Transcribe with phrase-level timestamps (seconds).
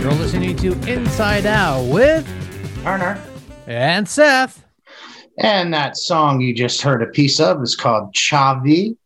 [0.00, 2.26] to Inside Out with
[2.82, 3.20] Turner.
[3.66, 4.64] and Seth.
[5.38, 8.96] And that song you just heard a piece of is called Xavi.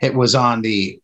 [0.00, 1.00] It was on the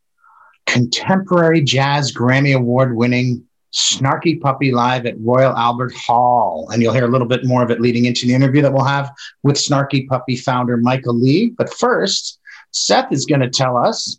[0.67, 6.69] Contemporary Jazz Grammy Award winning Snarky Puppy Live at Royal Albert Hall.
[6.73, 8.84] And you'll hear a little bit more of it leading into the interview that we'll
[8.84, 9.11] have
[9.43, 11.57] with Snarky Puppy founder Michael League.
[11.57, 12.39] But first,
[12.71, 14.19] Seth is going to tell us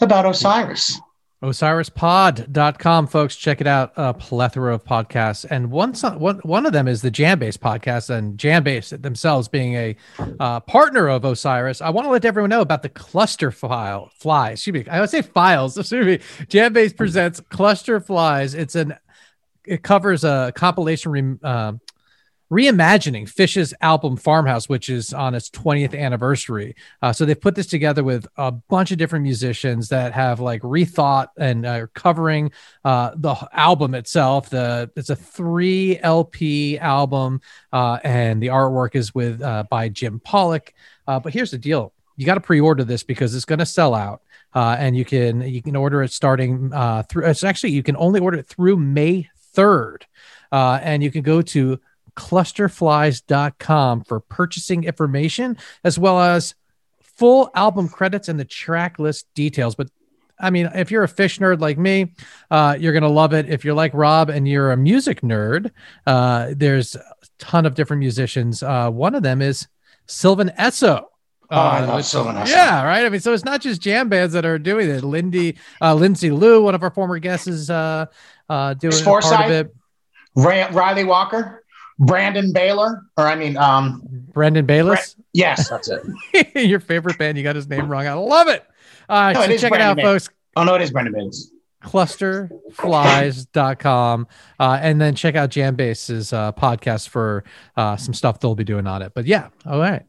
[0.00, 1.00] about Osiris.
[1.42, 3.34] OsirisPod.com, folks.
[3.34, 3.92] Check it out.
[3.96, 5.46] A plethora of podcasts.
[5.48, 9.96] And one, one, one of them is the Jambase podcast, and Jambase themselves being a
[10.38, 11.80] uh, partner of Osiris.
[11.80, 14.58] I want to let everyone know about the cluster file flies.
[14.58, 14.90] Excuse me.
[14.90, 15.78] I would say files.
[15.78, 16.18] Excuse me.
[16.46, 18.54] Jambase presents Cluster Flies.
[18.54, 18.96] It's an
[19.64, 21.72] it covers a compilation uh,
[22.50, 26.74] reimagining Phish's album Farmhouse, which is on its 20th anniversary.
[27.00, 30.60] Uh, so they've put this together with a bunch of different musicians that have like
[30.62, 32.50] rethought and uh, covering
[32.84, 34.50] uh, the album itself.
[34.50, 37.40] The it's a three LP album,
[37.72, 40.74] uh, and the artwork is with uh, by Jim Pollock.
[41.06, 43.94] Uh, but here's the deal: you got to pre-order this because it's going to sell
[43.94, 44.22] out.
[44.54, 46.70] and you can you can order it starting
[47.08, 47.26] through.
[47.26, 50.02] It's actually you can only order it through May 3rd.
[50.50, 51.78] and you can go to
[52.20, 56.54] clusterflies.com for purchasing information as well as
[57.00, 59.74] full album credits and the track list details.
[59.74, 59.88] But
[60.38, 62.12] I mean, if you're a Phish nerd like me,
[62.50, 63.48] uh, you're going to love it.
[63.48, 65.70] If you're like Rob and you're a music nerd,
[66.06, 67.02] uh, there's a
[67.38, 68.62] ton of different musicians.
[68.62, 69.66] Uh, one of them is
[70.06, 71.04] Sylvan Esso.
[71.50, 72.48] Oh, I love Sylvan Esso.
[72.48, 73.04] Yeah, right.
[73.04, 75.02] I mean, so it's not just jam bands that are doing it.
[75.02, 78.06] Lindy, uh, Lindsay Lou, one of our former guests, is uh,
[78.48, 79.74] uh, doing part of it.
[80.36, 81.59] Ryley Walker.
[82.00, 84.02] Brandon Baylor, or I mean, um,
[84.32, 85.14] Brendan Bayliss.
[85.34, 86.02] Yes, that's it.
[86.54, 87.36] Your favorite band.
[87.36, 88.06] You got his name wrong.
[88.06, 88.64] I love it.
[89.08, 90.28] Uh, no, so it check Brandon it out, folks.
[90.56, 91.52] Oh no, it is Brendan Bayliss.
[91.84, 94.26] Clusterflies.com
[94.58, 97.44] uh, and then check out Jambase's uh, podcast for
[97.76, 99.12] uh, some stuff they'll be doing on it.
[99.14, 100.02] But yeah, all right.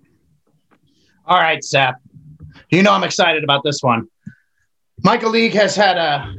[1.26, 1.96] All right, Seth.
[2.70, 4.08] You know I'm excited about this one.
[5.04, 6.36] Michael League has had a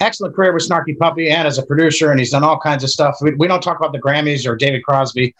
[0.00, 2.90] excellent career with Snarky Puppy and as a producer, and he's done all kinds of
[2.90, 3.16] stuff.
[3.20, 5.34] We, we don't talk about the Grammys or David Crosby.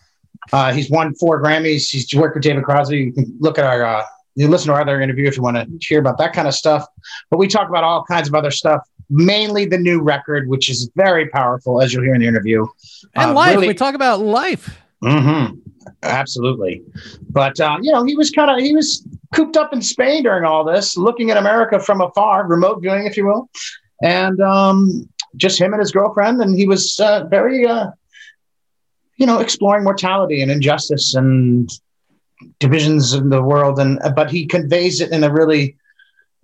[0.53, 1.89] Uh, he's won four Grammys.
[1.91, 2.99] He's worked with David Crosby.
[2.99, 4.05] You can look at our, uh,
[4.35, 6.55] you listen to our other interview if you want to hear about that kind of
[6.55, 6.87] stuff.
[7.31, 10.91] But we talk about all kinds of other stuff, mainly the new record, which is
[10.97, 12.67] very powerful, as you'll hear in the interview.
[13.15, 13.55] And uh, life.
[13.55, 14.79] Really, we talk about life.
[15.05, 15.59] Mm-hmm.
[16.03, 16.83] Absolutely.
[17.31, 20.45] But, uh, you know, he was kind of, he was cooped up in Spain during
[20.45, 23.49] all this, looking at America from afar, remote viewing, if you will
[24.03, 27.87] and um, just him and his girlfriend, and he was uh, very, uh,
[29.17, 31.71] you know, exploring mortality and injustice and
[32.59, 35.77] divisions in the world, and but he conveys it in a really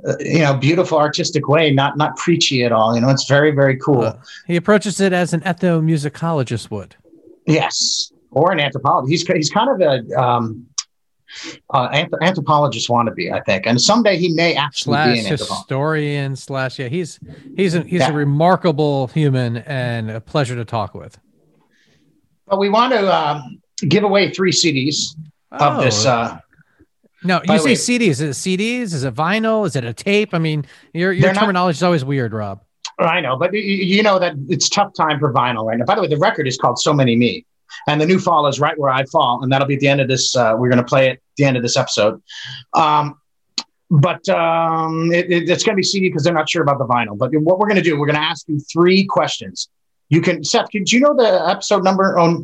[0.07, 2.95] uh, you know beautiful artistic way not not preachy at all.
[2.95, 4.03] You know it's very very cool.
[4.03, 4.17] Uh,
[4.47, 6.95] he approaches it as an ethnomusicologist would.
[7.47, 8.13] Yes.
[8.31, 9.27] Or an anthropologist.
[9.27, 10.68] He's he's kind of a um,
[11.71, 16.37] uh, anthrop- anthropologist wannabe, I think, and someday he may actually slash be an historian
[16.37, 17.19] slash yeah he's
[17.57, 18.11] he's a, he's yeah.
[18.11, 21.19] a remarkable human and a pleasure to talk with.
[22.47, 23.43] But we want to uh,
[23.89, 25.17] give away three CDs
[25.53, 25.59] oh.
[25.59, 26.07] of this.
[26.07, 26.39] Uh,
[27.25, 28.21] no, you say way, CDs.
[28.21, 28.95] Is it CDs?
[28.95, 29.67] Is it vinyl?
[29.67, 30.35] Is it a tape?
[30.35, 30.65] I mean,
[30.95, 32.63] your your terminology not, is always weird, Rob.
[32.99, 35.85] I know, but you know that it's tough time for vinyl right now.
[35.85, 37.45] By the way, the record is called "So Many Me."
[37.87, 40.01] And the new fall is right where I fall, and that'll be at the end
[40.01, 40.35] of this.
[40.37, 42.23] Uh, we're going to play it at the end of this episode.
[42.75, 43.19] Um,
[43.91, 46.87] but um, it, it, it's going to be CD because they're not sure about the
[46.87, 47.17] vinyl.
[47.17, 49.69] But what we're going to do, we're going to ask you three questions.
[50.11, 52.43] You can, Seth, do you know the episode number on?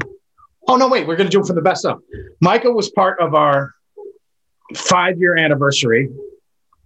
[0.68, 2.00] Oh no, wait, we're going to do it for the best of.
[2.40, 3.72] Michael was part of our
[4.74, 6.08] five-year anniversary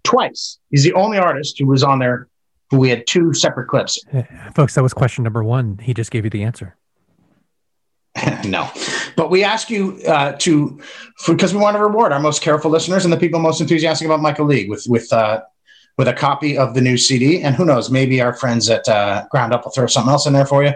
[0.03, 0.59] twice.
[0.71, 2.29] He's the only artist who was on there.
[2.71, 3.99] Who we had two separate clips.
[4.55, 5.79] Folks, that was question number one.
[5.79, 6.77] He just gave you the answer.
[8.45, 8.71] no,
[9.17, 10.81] but we ask you uh, to
[11.27, 14.21] because we want to reward our most careful listeners and the people most enthusiastic about
[14.21, 15.43] Michael League with with uh,
[15.99, 17.43] with a copy of the new CD.
[17.43, 20.33] And who knows, maybe our friends at uh, Ground Up will throw something else in
[20.33, 20.73] there for you.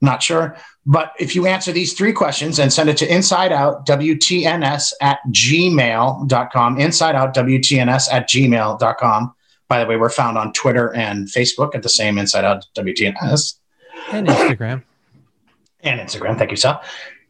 [0.00, 0.56] Not sure.
[0.86, 8.12] But if you answer these three questions and send it to insideoutwtns at gmail.com, insideoutwtns
[8.12, 9.34] at gmail.com.
[9.68, 13.54] By the way, we're found on Twitter and Facebook at the same Inside Out WTNS.
[14.10, 14.82] And Instagram
[15.82, 16.38] and Instagram.
[16.38, 16.82] Thank you, Sal.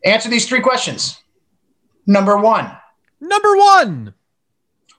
[0.04, 1.18] Answer these three questions.
[2.06, 2.70] Number one.
[3.20, 4.14] Number one.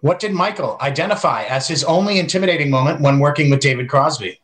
[0.01, 4.39] What did Michael identify as his only intimidating moment when working with David Crosby?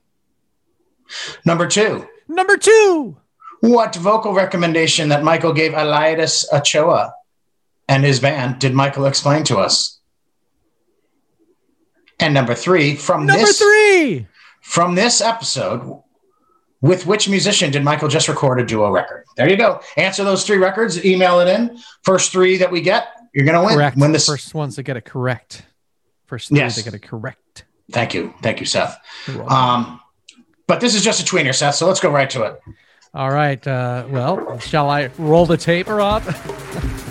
[1.46, 2.08] Number two.
[2.28, 3.18] Number two.
[3.62, 7.14] What vocal recommendation that Michael gave Eliades Ochoa
[7.90, 10.00] and his band did Michael explain to us?
[12.20, 14.28] And number three, from number this three
[14.62, 16.02] from this episode,
[16.82, 19.26] with which musician did Michael just record a duo record?
[19.36, 19.82] There you go.
[19.98, 21.78] Answer those three records, email it in.
[22.04, 23.76] First three that we get, you're going to win.
[23.76, 23.98] Correct.
[23.98, 24.26] Win this.
[24.28, 25.66] First ones to get it correct.
[26.26, 26.76] First three Yes.
[26.76, 27.66] to get it correct.
[27.92, 28.34] Thank you.
[28.42, 28.98] Thank you, Seth.
[29.48, 30.00] Um,
[30.68, 31.76] but this is just a tweener, Seth.
[31.76, 32.60] So let's go right to it.
[33.14, 33.66] All right.
[33.66, 36.24] Uh, well, shall I roll the tape, Rob?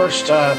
[0.00, 0.54] first uh,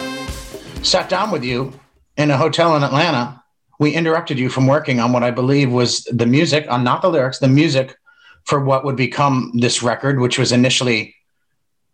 [0.83, 1.73] sat down with you
[2.15, 3.43] in a hotel in Atlanta,
[3.79, 7.09] we interrupted you from working on what I believe was the music, on not the
[7.09, 7.97] lyrics, the music
[8.43, 11.15] for what would become this record, which was initially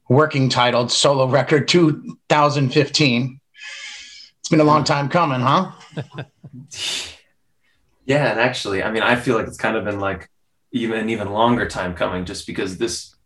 [0.10, 3.40] working titled Solo Record 2015.
[4.40, 5.72] It's been a long time coming, huh?
[8.06, 10.30] Yeah, and actually, I mean, I feel like it's kind of been like
[10.74, 13.17] even an even longer time coming, just because this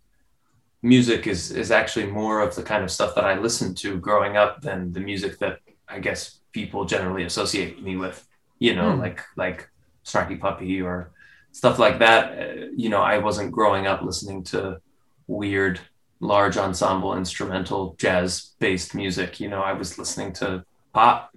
[0.82, 4.36] music is is actually more of the kind of stuff that I listened to growing
[4.38, 8.28] up than the music that I guess people generally associate me with.
[8.60, 9.00] You know, Hmm.
[9.00, 9.70] like like
[10.06, 11.12] Snarky Puppy or
[11.52, 12.24] stuff like that.
[12.40, 14.82] Uh, you know, I wasn't growing up listening to
[15.28, 15.80] weird,
[16.20, 19.40] large ensemble instrumental jazz based music.
[19.40, 21.32] You know, I was listening to pop.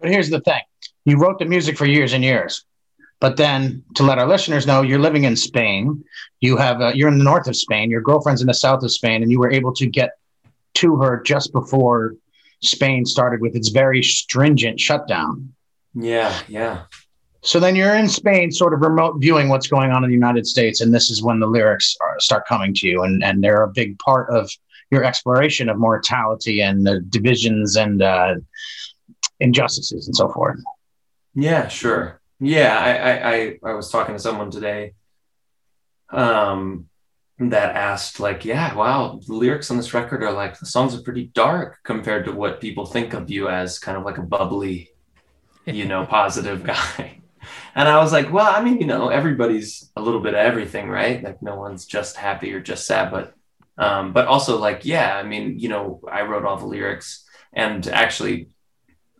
[0.00, 0.62] But here's the thing
[1.04, 2.64] you wrote the music for years and years.
[3.20, 6.02] But then to let our listeners know, you're living in Spain.
[6.40, 7.90] You have uh, you're in the north of Spain.
[7.90, 10.12] Your girlfriend's in the south of Spain, and you were able to get
[10.74, 12.14] to her just before
[12.62, 15.52] Spain started with its very stringent shutdown.
[15.94, 16.84] Yeah, yeah.
[17.42, 20.46] So then you're in Spain, sort of remote viewing what's going on in the United
[20.46, 23.62] States, and this is when the lyrics are, start coming to you, and and they're
[23.62, 24.50] a big part of
[24.90, 28.34] your exploration of mortality and the divisions and uh,
[29.40, 30.58] injustices and so forth.
[31.34, 32.19] Yeah, sure.
[32.40, 34.94] Yeah, I, I, I, I was talking to someone today
[36.10, 36.88] um,
[37.38, 41.02] that asked, like, yeah, wow, the lyrics on this record are like, the songs are
[41.02, 44.88] pretty dark compared to what people think of you as kind of like a bubbly,
[45.66, 47.20] you know, positive guy.
[47.74, 50.88] And I was like, well, I mean, you know, everybody's a little bit of everything,
[50.88, 51.22] right?
[51.22, 53.34] Like, no one's just happy or just sad, but,
[53.78, 57.86] um, but also, like, yeah, I mean, you know, I wrote all the lyrics and
[57.86, 58.48] actually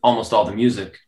[0.03, 0.99] almost all the music.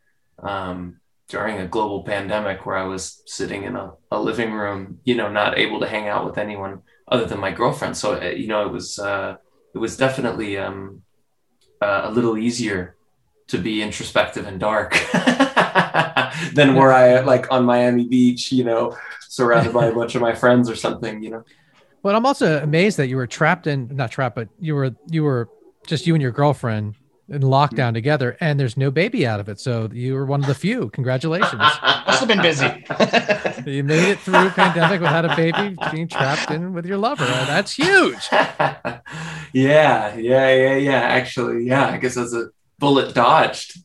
[0.43, 1.01] Um,
[1.33, 5.31] during a global pandemic where I was sitting in a, a living room, you know,
[5.33, 7.97] not able to hang out with anyone other than my girlfriend.
[7.97, 9.37] So, uh, you know, it was, uh,
[9.75, 11.01] it was definitely um,
[11.81, 12.97] uh, a little easier
[13.47, 14.93] to be introspective and dark
[16.53, 20.35] than were I like on Miami Beach, you know, surrounded by a bunch of my
[20.35, 21.45] friends or something, you know.
[22.03, 25.25] Well, I'm also amazed that you were trapped in not trapped, but you were you
[25.25, 25.49] were
[25.87, 26.95] just you and your girlfriend
[27.33, 29.59] in lockdown together, and there's no baby out of it.
[29.59, 30.91] So you were one of the few.
[30.91, 31.53] Congratulations.
[31.83, 32.67] Must have been busy.
[33.71, 37.25] you made it through pandemic without a baby, being trapped in with your lover.
[37.25, 38.29] That's huge.
[38.33, 39.03] yeah,
[39.53, 41.01] yeah, yeah, yeah.
[41.01, 41.89] Actually, yeah.
[41.89, 43.79] I guess that's a bullet dodged.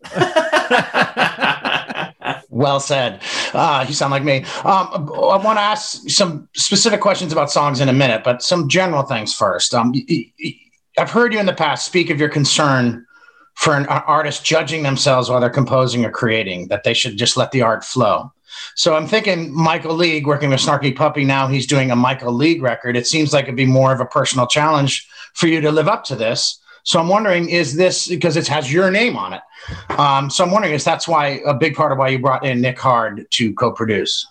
[2.49, 3.21] well said.
[3.53, 4.43] Uh, you sound like me.
[4.65, 8.67] Um, I want to ask some specific questions about songs in a minute, but some
[8.67, 9.73] general things first.
[9.73, 9.93] Um,
[10.97, 13.06] I've heard you in the past speak of your concern
[13.57, 17.51] for an artist judging themselves while they're composing or creating, that they should just let
[17.51, 18.31] the art flow.
[18.75, 22.61] So I'm thinking Michael League working with Snarky Puppy now, he's doing a Michael League
[22.61, 22.95] record.
[22.95, 26.03] It seems like it'd be more of a personal challenge for you to live up
[26.05, 26.59] to this.
[26.83, 29.41] So I'm wondering, is this because it has your name on it?
[29.97, 32.61] Um, so I'm wondering, is that's why a big part of why you brought in
[32.61, 34.25] Nick Hard to co-produce?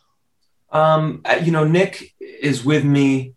[0.70, 3.34] Um, you know, Nick is with me.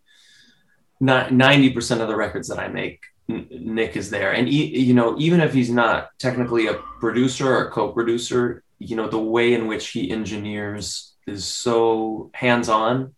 [1.01, 5.15] Ninety percent of the records that I make, Nick is there, and he, you know,
[5.19, 9.67] even if he's not technically a producer or a co-producer, you know, the way in
[9.67, 13.13] which he engineers is so hands-on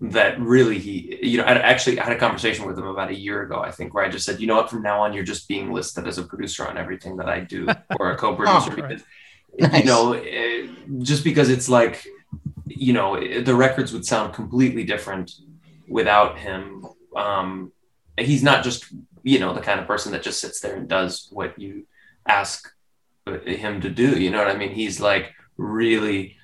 [0.00, 3.14] that really he, you know, I actually I had a conversation with him about a
[3.14, 5.24] year ago, I think, where I just said, you know what, from now on, you're
[5.24, 7.68] just being listed as a producer on everything that I do
[8.00, 9.02] or a co-producer oh, because,
[9.60, 9.72] right.
[9.72, 9.80] nice.
[9.80, 10.70] you know, it,
[11.02, 12.06] just because it's like,
[12.66, 15.32] you know, the records would sound completely different
[15.86, 16.86] without him.
[17.14, 17.72] Um,
[18.16, 18.86] he's not just,
[19.22, 21.86] you know, the kind of person that just sits there and does what you
[22.26, 22.72] ask
[23.44, 24.18] him to do.
[24.18, 24.70] You know what I mean?
[24.70, 26.36] He's like really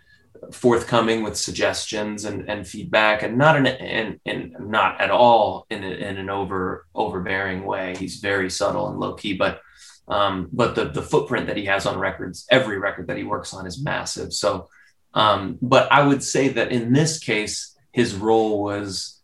[0.53, 5.89] forthcoming with suggestions and, and feedback and not in, in not at all in, a,
[5.89, 9.61] in an over overbearing way he's very subtle and low key but
[10.09, 13.55] um, but the the footprint that he has on records every record that he works
[13.55, 14.69] on is massive so
[15.15, 19.16] um, but i would say that in this case his role was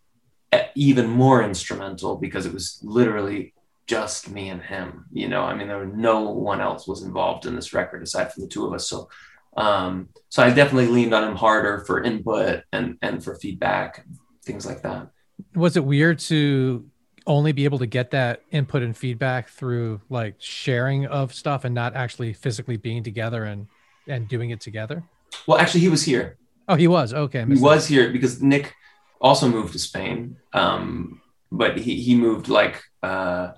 [0.75, 3.55] even more instrumental because it was literally
[3.87, 7.47] just me and him you know i mean there was no one else was involved
[7.47, 9.09] in this record aside from the two of us so
[9.57, 14.05] um, so I definitely leaned on him harder for input and and for feedback,
[14.45, 15.09] things like that.
[15.55, 16.89] Was it weird to
[17.27, 21.75] only be able to get that input and feedback through like sharing of stuff and
[21.75, 23.67] not actually physically being together and
[24.09, 25.03] and doing it together?
[25.47, 26.39] Well, actually, he was here.
[26.69, 27.45] Oh, he was okay.
[27.47, 28.75] He was here because Nick
[29.23, 33.53] also moved to Spain, um, but he he moved like uh,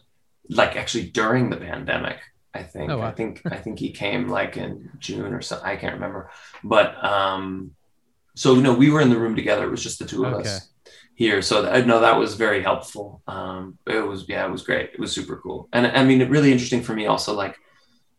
[0.48, 2.18] like actually during the pandemic.
[2.54, 2.90] I think.
[2.90, 3.06] Oh, wow.
[3.06, 5.66] I think I think he came like in June or something.
[5.66, 6.30] I can't remember.
[6.62, 7.72] But um
[8.36, 9.64] so no, we were in the room together.
[9.64, 10.48] It was just the two of okay.
[10.48, 10.68] us
[11.16, 11.42] here.
[11.42, 13.22] So I know that was very helpful.
[13.26, 14.90] Um it was yeah, it was great.
[14.92, 15.68] It was super cool.
[15.72, 17.56] And I mean really interesting for me also like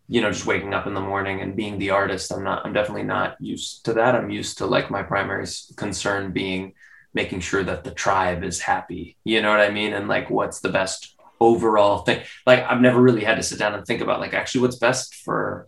[0.08, 2.34] you know just waking up in the morning and being the artist.
[2.34, 4.16] I'm not I'm definitely not used to that.
[4.16, 5.48] I'm used to like my primary
[5.78, 6.74] concern being
[7.16, 9.18] making sure that the tribe is happy.
[9.24, 9.94] You know what I mean?
[9.94, 12.22] And like what's the best overall thing.
[12.46, 15.16] Like I've never really had to sit down and think about like actually what's best
[15.16, 15.68] for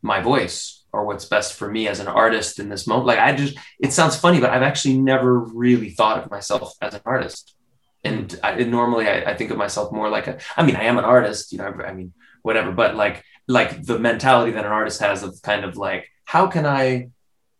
[0.00, 3.06] my voice or what's best for me as an artist in this moment.
[3.06, 6.94] Like I just, it sounds funny, but I've actually never really thought of myself as
[6.94, 7.56] an artist.
[8.04, 10.84] And, I, and normally I, I, think of myself more like a, I mean, I
[10.84, 14.70] am an artist, you know, I mean, whatever, but like, like the mentality that an
[14.70, 17.08] artist has of kind of like, how can I,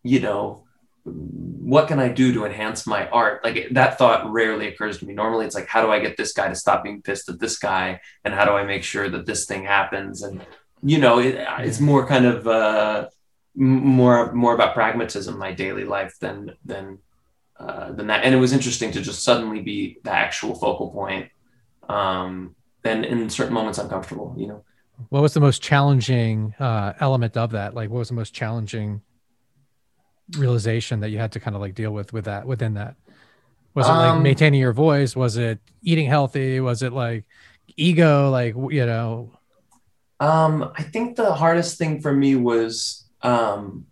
[0.03, 0.64] you know,
[1.05, 3.43] what can I do to enhance my art?
[3.43, 5.13] Like that thought rarely occurs to me.
[5.13, 7.57] Normally, it's like, how do I get this guy to stop being pissed at this
[7.59, 10.23] guy, and how do I make sure that this thing happens?
[10.23, 10.45] And
[10.83, 13.07] you know, it, it's more kind of uh,
[13.55, 16.97] more more about pragmatism, my daily life than than
[17.59, 18.23] uh, than that.
[18.23, 21.29] And it was interesting to just suddenly be the actual focal point.
[21.87, 24.33] Um, and in certain moments, I'm comfortable.
[24.37, 24.63] You know.
[25.09, 27.75] What was the most challenging uh, element of that?
[27.75, 29.01] Like, what was the most challenging
[30.37, 32.95] realization that you had to kind of like deal with with that within that?
[33.73, 35.15] Was it like um, maintaining your voice?
[35.15, 36.59] Was it eating healthy?
[36.59, 37.25] Was it like
[37.75, 38.29] ego?
[38.29, 39.31] Like you know?
[40.19, 43.85] Um, I think the hardest thing for me was, um,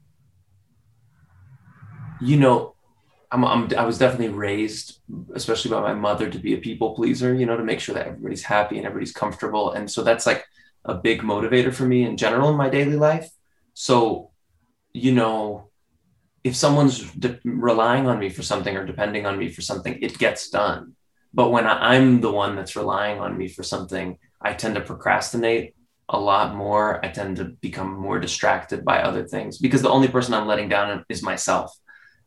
[2.22, 2.75] you know,
[3.30, 5.00] I'm, I'm I was definitely raised,
[5.36, 7.34] especially by my mother, to be a people pleaser.
[7.34, 10.46] You know, to make sure that everybody's happy and everybody's comfortable, and so that's like
[10.86, 13.30] a big motivator for me in general in my daily life.
[13.74, 14.32] So,
[14.94, 15.70] you know,
[16.43, 20.17] if someone's de- relying on me for something or depending on me for something, it
[20.17, 20.95] gets done.
[21.33, 25.75] But when I'm the one that's relying on me for something, I tend to procrastinate
[26.09, 27.03] a lot more.
[27.03, 30.69] I tend to become more distracted by other things because the only person I'm letting
[30.69, 31.75] down is myself.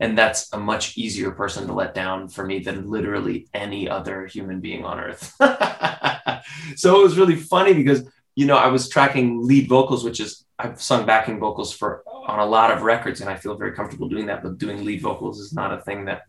[0.00, 4.26] And that's a much easier person to let down for me than literally any other
[4.26, 5.34] human being on earth.
[6.76, 8.06] so it was really funny because
[8.36, 12.38] you know, I was tracking lead vocals, which is I've sung backing vocals for on
[12.38, 14.42] a lot of records, and I feel very comfortable doing that.
[14.42, 16.22] But doing lead vocals is not a thing that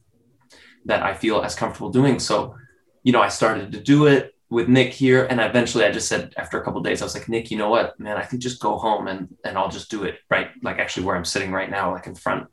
[0.86, 2.17] that I feel as comfortable doing.
[2.17, 2.56] So,
[3.04, 6.34] you know, I started to do it with Nick here, and eventually I just said
[6.38, 8.62] after a couple days, I was like, Nick, you know what, man, I think just
[8.62, 11.70] go home and and I'll just do it right, like actually where I'm sitting right
[11.70, 12.48] now, like in front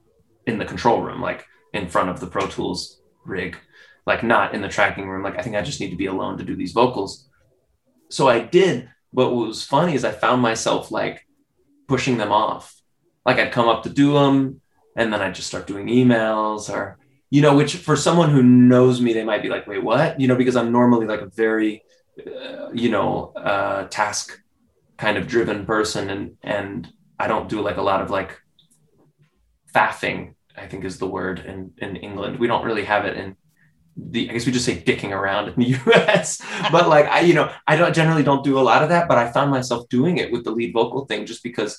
[0.49, 3.57] in the control room, like in front of the Pro Tools rig,
[4.05, 5.23] like not in the tracking room.
[5.23, 7.29] Like I think I just need to be alone to do these vocals.
[8.11, 8.90] So I did.
[9.14, 11.27] But what was funny is I found myself like
[11.87, 12.74] pushing them off.
[13.24, 14.61] Like I'd come up to do them,
[14.96, 16.98] and then I'd just start doing emails or
[17.35, 20.20] you know, which for someone who knows me, they might be like, wait, what?
[20.20, 21.83] You know, because I'm normally like a very,
[22.24, 24.40] uh, you know, uh, task
[24.98, 28.38] kind of driven person, and and I don't do like a lot of like
[29.74, 30.35] faffing.
[30.57, 32.38] I think is the word in in England.
[32.38, 33.37] We don't really have it in
[33.97, 34.29] the.
[34.31, 36.41] I guess we just say dicking around in the U.S.
[36.73, 39.09] but like I, you know, I don't generally don't do a lot of that.
[39.09, 41.79] But I found myself doing it with the lead vocal thing just because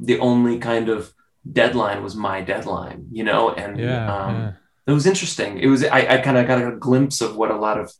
[0.00, 1.12] the only kind of
[1.50, 4.52] deadline was my deadline, you know, and Yeah, um, yeah.
[4.86, 5.58] it was interesting.
[5.58, 7.92] It was I, I kind of got a glimpse of what a lot of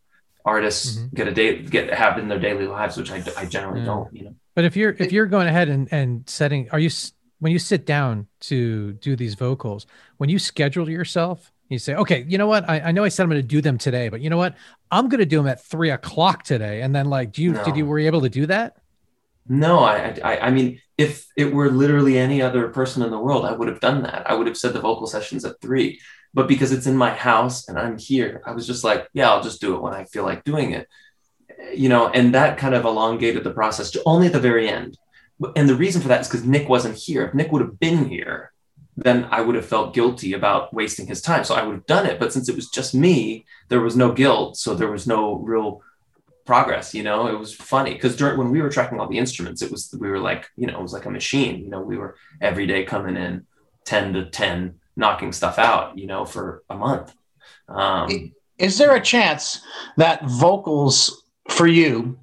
[0.44, 1.14] artists Mhm.
[1.14, 3.86] get a day get have in their daily lives, which I, I generally Yeah.
[3.86, 4.14] don't.
[4.14, 7.12] You know, But if you're if you're going ahead and and setting, are you s-
[7.40, 9.86] when you sit down to do these vocals,
[10.18, 13.24] when you schedule yourself, you say, okay, you know what, I, I know I said
[13.24, 14.54] I'm going to do them today, but you know what,
[14.90, 17.76] I'm going to do them at three o'clock today, and then like, do you did
[17.76, 18.76] you were you able to do that?
[19.48, 23.44] no, I, I I mean, if it were literally any other person in the world,
[23.44, 24.28] I would have done that.
[24.28, 26.00] I would have said the vocal sessions at three,
[26.34, 29.42] but because it's in my house and I'm here, I was just like, yeah, I'll
[29.42, 30.88] just do it when I feel like doing it.
[31.74, 34.98] You know, and that kind of elongated the process to only at the very end.
[35.54, 37.26] And the reason for that is because Nick wasn't here.
[37.26, 38.52] If Nick would have been here,
[38.96, 41.44] then I would have felt guilty about wasting his time.
[41.44, 42.18] So I would have done it.
[42.18, 44.56] But since it was just me, there was no guilt.
[44.56, 45.82] So there was no real
[46.46, 46.94] progress.
[46.94, 49.70] You know, it was funny because during when we were tracking all the instruments, it
[49.70, 51.62] was we were like, you know, it was like a machine.
[51.62, 53.46] You know, we were every day coming in
[53.84, 57.14] 10 to 10, knocking stuff out, you know, for a month.
[57.68, 59.60] Um, Is there a chance
[59.96, 62.18] that vocals for you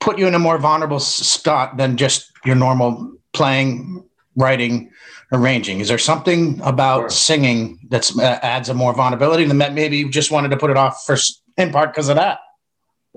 [0.00, 4.04] put you in a more vulnerable spot than just your normal playing,
[4.36, 4.90] writing,
[5.32, 5.80] arranging?
[5.80, 7.10] Is there something about Sure.
[7.10, 10.70] singing that uh, adds a more vulnerability than that maybe you just wanted to put
[10.70, 11.16] it off for
[11.56, 12.38] in part because of that?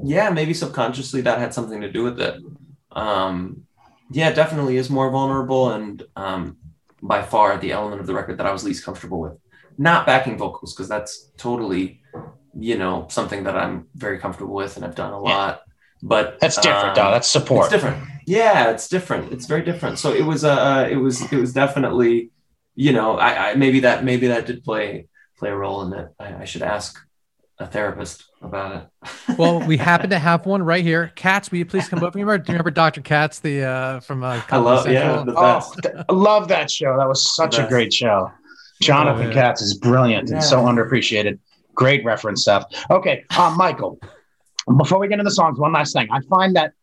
[0.04, 2.36] yeah maybe subconsciously that had something to do with it
[2.94, 3.62] um
[4.10, 6.58] yeah it definitely is more vulnerable and um
[7.04, 9.34] by far the element of the record that i was least comfortable with
[9.78, 12.02] not backing vocals because that's totally
[12.58, 15.62] you know something that i'm very comfortable with and i've done a lot
[16.04, 17.12] but That's different, um, though.
[17.12, 17.66] That's support.
[17.66, 21.38] it's different yeah it's different it's very different so it was uh it was it
[21.40, 22.30] was definitely
[22.76, 25.08] you know i, I maybe that maybe that did play
[25.40, 27.00] play a role in it i, I should ask
[27.58, 31.12] a therapist about it Well, we happen to have one right here.
[31.16, 32.18] Katz, will you please come over?
[32.18, 33.02] You remember, do you remember Dr.
[33.02, 35.26] Katz, the uh, from uh, I love, Comedy yeah, Central?
[35.26, 35.80] the Oh, best.
[35.84, 36.98] th- I love that show.
[36.98, 38.30] That was such a great show.
[38.82, 39.34] Jonathan Oh, yeah.
[39.34, 41.40] Katz is brilliant and so underappreciated.
[41.74, 42.66] Great reference stuff.
[42.92, 44.00] Okay, um, Michael.
[44.78, 46.08] Before we get into the songs, one last thing.
[46.12, 46.74] I find that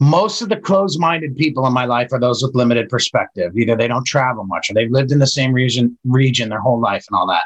[0.00, 3.56] most of the closed-minded people in my life are those with limited perspective.
[3.56, 6.80] Either they don't travel much, or they've lived in the same region region their whole
[6.80, 7.44] life, and all that.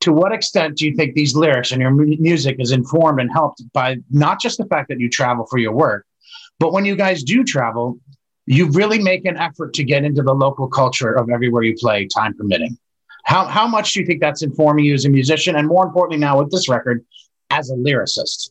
[0.00, 3.32] To what extent do you think these lyrics and your mu- music is informed and
[3.32, 6.06] helped by not just the fact that you travel for your work,
[6.58, 7.98] but when you guys do travel,
[8.44, 12.06] you really make an effort to get into the local culture of everywhere you play,
[12.06, 12.76] time permitting.
[13.24, 15.56] How, how much do you think that's informing you as a musician?
[15.56, 17.04] And more importantly, now with this record,
[17.50, 18.50] as a lyricist?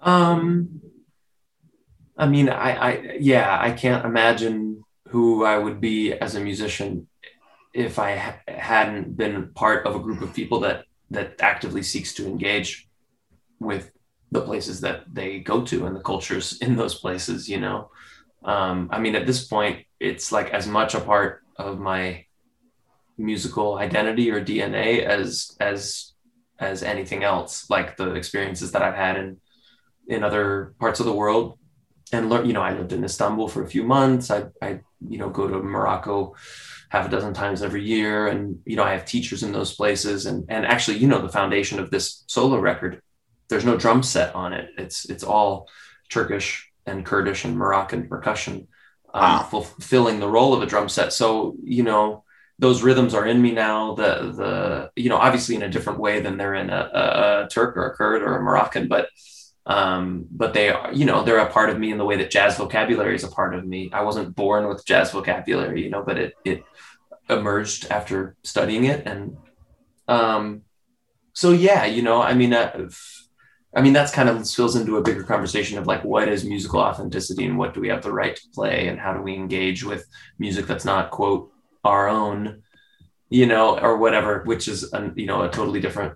[0.00, 0.80] Um,
[2.16, 7.08] I mean, I, I, yeah, I can't imagine who I would be as a musician
[7.72, 12.12] if I ha- hadn't been part of a group of people that that actively seeks
[12.14, 12.86] to engage
[13.60, 13.90] with
[14.30, 17.48] the places that they go to and the cultures in those places.
[17.48, 17.90] You know,
[18.44, 22.24] um, I mean, at this point, it's like as much a part of my
[23.16, 26.12] musical identity or DNA as as
[26.58, 27.70] as anything else.
[27.70, 29.38] Like the experiences that I've had in
[30.08, 31.58] in other parts of the world
[32.12, 34.30] and learn you know i lived in istanbul for a few months.
[34.30, 36.34] I i you know go to morocco
[36.90, 40.26] half a dozen times every year and you know i have teachers in those places.
[40.26, 43.00] And and actually you know the foundation of this solo record
[43.48, 44.68] there's no drum set on it.
[44.76, 45.68] It's it's all
[46.10, 48.68] turkish and kurdish and moroccan percussion
[49.14, 49.42] um, Wow.
[49.50, 51.12] fulfilling the role of a drum set.
[51.12, 52.24] So you know
[52.58, 53.94] those rhythms are in me now.
[53.94, 57.48] The the you know obviously in a different way than they're in a, a, a
[57.48, 59.08] turk or a kurd or a moroccan but
[59.68, 62.30] um, but they are, you know, they're a part of me in the way that
[62.30, 63.90] jazz vocabulary is a part of me.
[63.92, 66.64] I wasn't born with jazz vocabulary, you know, but it it
[67.28, 69.36] emerged after studying it, and
[70.08, 70.62] um,
[71.32, 72.88] so yeah, you know, I mean, uh,
[73.76, 76.80] I mean, that's kind of spills into a bigger conversation of like, what is musical
[76.80, 79.84] authenticity and what do we have the right to play and how do we engage
[79.84, 80.06] with
[80.38, 81.52] music that's not, quote,
[81.84, 82.62] our own,
[83.28, 86.14] you know, or whatever, which is, a, you know, a totally different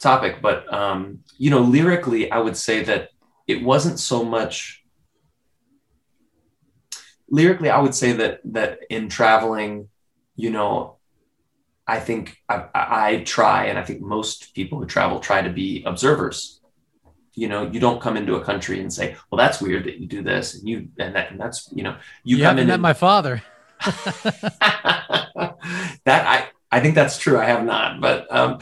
[0.00, 0.40] topic.
[0.42, 3.10] But, um, you know, lyrically, I would say that
[3.46, 4.82] it wasn't so much
[7.28, 9.88] lyrically, I would say that, that in traveling,
[10.36, 10.96] you know,
[11.86, 15.82] I think I, I try, and I think most people who travel try to be
[15.84, 16.60] observers
[17.34, 20.06] you know you don't come into a country and say well that's weird that you
[20.06, 22.74] do this and you and that and that's you know you, you come in met
[22.74, 23.42] and, my father
[23.84, 25.56] that
[26.06, 28.58] i i think that's true i have not but um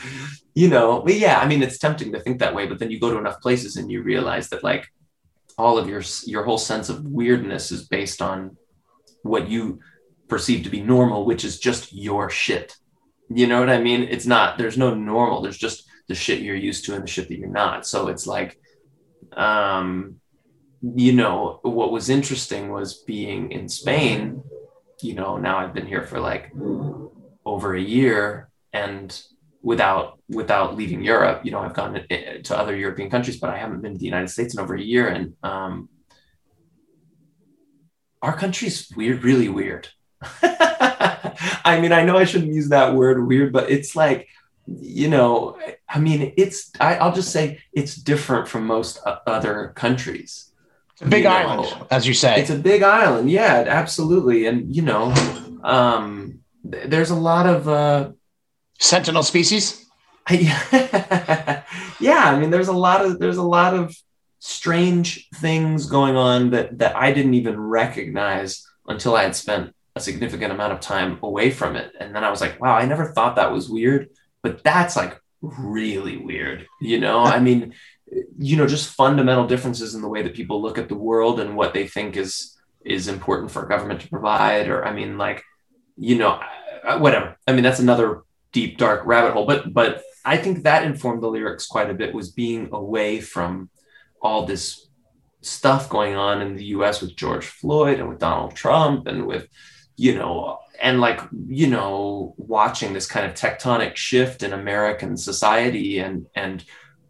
[0.55, 3.01] you know but yeah i mean it's tempting to think that way but then you
[3.01, 4.93] go to enough places and you realize that like
[5.59, 8.57] all of your your whole sense of weirdness is based on
[9.23, 9.81] what you
[10.29, 12.77] perceive to be normal which is just your shit
[13.29, 16.57] you know what i mean it's not there's no normal there's just the shit you're
[16.57, 18.59] used to and the shit that you're not so it's like
[19.37, 20.21] um,
[20.83, 24.43] you know, what was interesting was being in Spain.
[25.01, 26.53] You know, now I've been here for like
[27.45, 29.23] over a year, and
[29.62, 31.94] without without leaving Europe, you know, I've gone
[32.44, 34.81] to other European countries, but I haven't been to the United States in over a
[34.81, 35.88] year, and um,
[38.20, 39.88] our country's weird, really weird.
[40.42, 44.29] I mean, I know I shouldn't use that word weird, but it's like
[44.66, 50.51] you know, I mean, it's, I, will just say it's different from most other countries.
[50.92, 52.40] It's a big you island, know, as you say.
[52.40, 53.31] It's a big island.
[53.31, 54.46] Yeah, absolutely.
[54.46, 55.12] And, you know,
[55.64, 58.12] um, th- there's a lot of, uh,
[58.83, 59.87] sentinel species.
[60.31, 61.64] yeah.
[62.01, 63.97] I mean, there's a lot of, there's a lot of
[64.38, 70.01] strange things going on that, that I didn't even recognize until I had spent a
[70.01, 71.92] significant amount of time away from it.
[71.99, 74.09] And then I was like, wow, I never thought that was weird
[74.42, 77.73] but that's like really weird you know i mean
[78.38, 81.57] you know just fundamental differences in the way that people look at the world and
[81.57, 85.42] what they think is is important for government to provide or i mean like
[85.97, 86.40] you know
[86.85, 89.47] uh, whatever i mean that's another deep dark rabbit hole.
[89.47, 93.69] But but i think that informed the lyrics quite a bit was being away from
[94.21, 94.88] all this
[95.41, 99.49] stuff going on in the us with george floyd and with donald trump and with
[99.97, 105.99] you know and like you know watching this kind of tectonic shift in american society
[105.99, 106.65] and and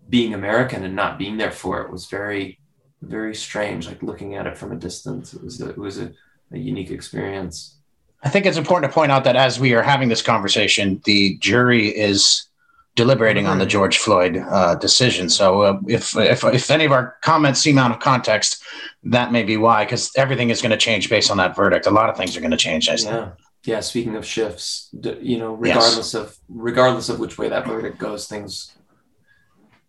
[0.08, 2.58] being american and not being there for it was very
[3.02, 3.86] very strange.
[3.86, 6.12] Like looking at it from a distance it was a, it was a,
[6.52, 7.78] a unique experience
[8.22, 11.36] i think it's important to point out that as we are having this conversation the
[11.38, 12.46] jury is
[12.94, 13.52] deliberating mm-hmm.
[13.52, 15.30] on the George Floyd uh, decision.
[15.30, 18.62] So uh, if, if if any of our comments seem out of context,
[19.04, 21.86] that may be why, because everything is going to change based on that verdict.
[21.86, 22.90] A lot of things are going to change.
[22.90, 23.30] I yeah
[23.64, 24.88] yeah, speaking of shifts,
[25.20, 26.14] you know, regardless yes.
[26.14, 28.72] of regardless of which way that verdict goes, things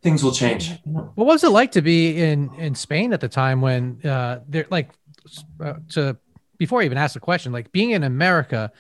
[0.03, 0.71] things will change.
[0.83, 4.67] What was it like to be in in Spain at the time when uh, they're
[4.69, 4.91] like
[5.59, 6.17] uh, to
[6.63, 8.71] before I even ask the question, like being in America,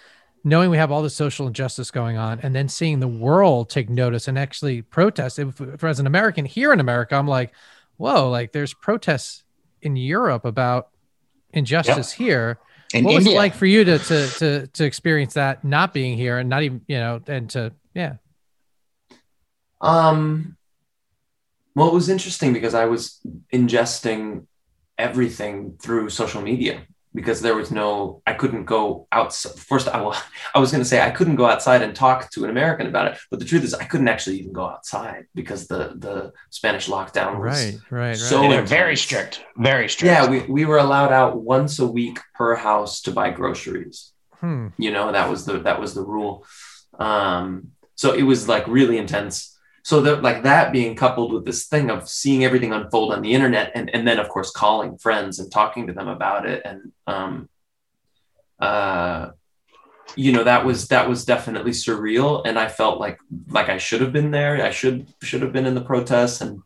[0.45, 3.89] knowing we have all the social injustice going on, and then seeing the world take
[3.89, 5.37] notice and actually protest.
[5.37, 7.51] If, if as an American here in America, I'm like,
[7.97, 9.43] whoa, like there's protests
[9.81, 10.91] in Europe about
[11.51, 12.57] injustice here.
[12.93, 16.15] In what was it like for you to, to to to experience that not being
[16.15, 18.13] here and not even you know and to yeah.
[19.81, 20.55] Um
[21.75, 23.19] well it was interesting because i was
[23.51, 24.45] ingesting
[24.97, 29.99] everything through social media because there was no i couldn't go outside first i,
[30.55, 33.07] I was going to say i couldn't go outside and talk to an american about
[33.07, 36.87] it but the truth is i couldn't actually even go outside because the the spanish
[36.87, 38.67] lockdown was right right so right.
[38.67, 40.11] very strict very strict.
[40.11, 44.11] Yeah we, we were allowed out once a week per house to buy groceries.
[44.39, 44.67] Hmm.
[44.77, 46.45] you know that was the that was the rule.
[46.99, 49.52] Um so it was like really intense
[49.83, 53.33] so that like that being coupled with this thing of seeing everything unfold on the
[53.33, 56.91] internet and, and then of course calling friends and talking to them about it and
[57.05, 57.49] um
[58.59, 59.29] uh
[60.15, 62.43] you know that was that was definitely surreal.
[62.45, 63.19] And i felt like
[63.49, 64.63] like i should have been there.
[64.63, 66.41] I should should have been in the protests.
[66.41, 66.61] And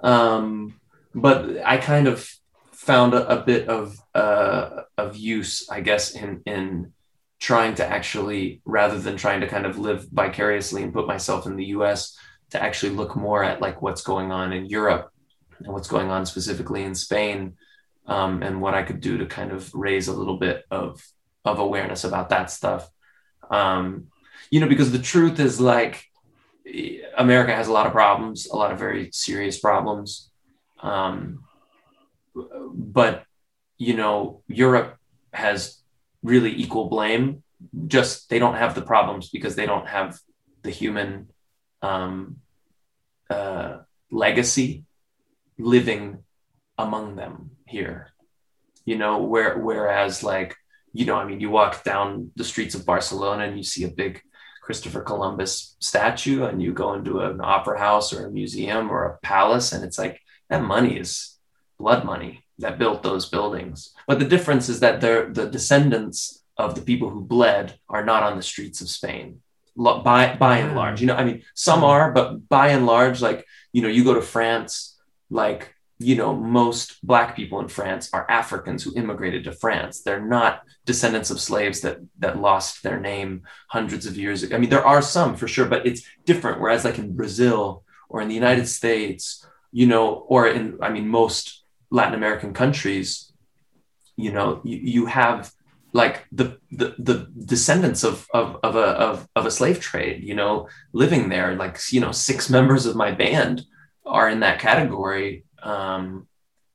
[0.00, 0.80] um
[1.14, 2.28] but i kind of
[2.72, 6.92] found a, a bit of uh of use i guess in in
[7.38, 11.56] trying to actually rather than trying to kind of live vicariously and put myself in
[11.56, 12.16] the us
[12.52, 15.10] to actually look more at like what's going on in Europe
[15.58, 17.56] and what's going on specifically in Spain,
[18.06, 21.02] um, and what I could do to kind of raise a little bit of
[21.44, 22.88] of awareness about that stuff.
[23.50, 24.08] Um,
[24.50, 26.04] you know, because the truth is like
[27.16, 30.30] America has a lot of problems, a lot of very serious problems.
[30.80, 31.44] Um,
[32.74, 33.24] but
[33.78, 34.96] you know, Europe
[35.32, 35.78] has
[36.22, 37.42] really equal blame.
[37.86, 40.18] Just they don't have the problems because they don't have
[40.62, 41.30] the human
[41.80, 42.41] um,
[43.32, 44.84] uh, legacy
[45.58, 46.24] living
[46.78, 48.08] among them here.
[48.84, 50.56] You know, where whereas like,
[50.92, 53.88] you know, I mean, you walk down the streets of Barcelona and you see a
[53.88, 54.20] big
[54.62, 59.18] Christopher Columbus statue and you go into an opera house or a museum or a
[59.18, 61.38] palace and it's like that money is
[61.78, 63.92] blood money that built those buildings.
[64.06, 68.36] But the difference is that the descendants of the people who bled are not on
[68.36, 69.40] the streets of Spain
[69.76, 71.00] by by and large.
[71.00, 74.14] You know, I mean, some are, but by and large, like you know, you go
[74.14, 74.98] to France,
[75.30, 80.02] like you know, most black people in France are Africans who immigrated to France.
[80.02, 84.56] They're not descendants of slaves that that lost their name hundreds of years ago.
[84.56, 86.60] I mean, there are some for sure, but it's different.
[86.60, 91.08] Whereas, like in Brazil or in the United States, you know, or in I mean,
[91.08, 93.32] most Latin American countries,
[94.16, 95.52] you know, you, you have
[95.92, 100.34] like the the, the descendants of, of of a of, of a slave trade you
[100.34, 103.62] know living there like you know six members of my band
[104.04, 105.44] are in that category.
[105.62, 106.26] Um,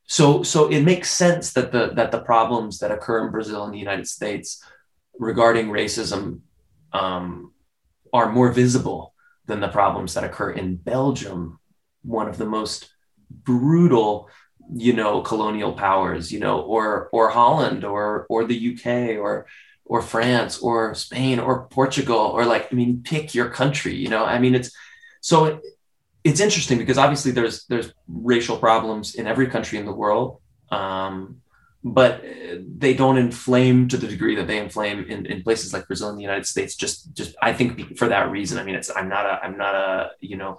[0.08, 3.74] so so it makes sense that the that the problems that occur in brazil and
[3.74, 4.64] the united states
[5.18, 6.40] regarding racism
[6.94, 7.52] um,
[8.12, 9.12] are more visible
[9.44, 11.60] than the problems that occur in belgium
[12.02, 12.88] one of the most
[13.30, 14.30] brutal
[14.74, 18.86] you know colonial powers you know or or holland or or the uk
[19.18, 19.46] or
[19.86, 24.24] or france or spain or portugal or like i mean pick your country you know?
[24.24, 24.70] I mean it's
[25.20, 25.60] so it,
[26.24, 30.40] it's interesting because obviously there's there's racial problems in every country in the world.
[30.70, 31.40] Um,
[31.84, 32.24] but
[32.66, 36.18] they don't inflame to the degree that they inflame in, in places like Brazil and
[36.18, 36.74] the United States.
[36.74, 38.58] Just, just I think for that reason.
[38.58, 40.58] I mean, it's I'm not a I'm not a you know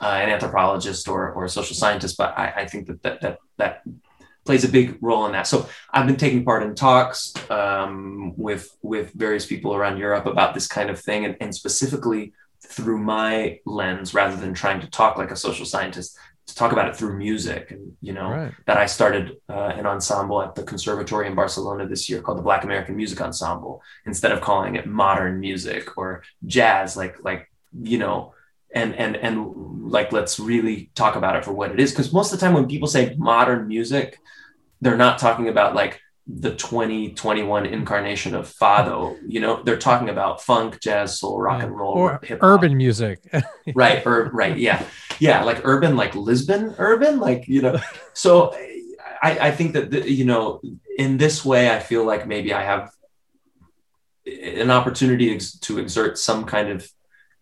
[0.00, 3.38] uh, an anthropologist or or a social scientist, but I, I think that that that
[3.56, 3.82] that
[4.44, 5.46] plays a big role in that.
[5.46, 10.54] So I've been taking part in talks um, with with various people around Europe about
[10.54, 15.16] this kind of thing, and, and specifically through my lens, rather than trying to talk
[15.16, 18.52] like a social scientist, to talk about it through music and you know right.
[18.66, 22.42] that i started uh, an ensemble at the conservatory in barcelona this year called the
[22.42, 27.50] black american music ensemble instead of calling it modern music or jazz like like
[27.82, 28.32] you know
[28.74, 31.90] and and and like let's really talk about it for what it is.
[31.90, 34.18] Because most of the time when people say modern music
[34.80, 40.42] they're not talking about like the 2021 incarnation of fado you know they're talking about
[40.42, 43.20] funk jazz soul rock and roll or hip urban music.
[43.74, 44.84] Right or right yeah
[45.18, 47.78] yeah like urban like lisbon urban like you know.
[48.14, 48.52] So
[49.22, 50.60] i i think that the, you know
[50.96, 52.90] in this way i feel like maybe i have
[54.26, 56.90] an opportunity to exert some kind of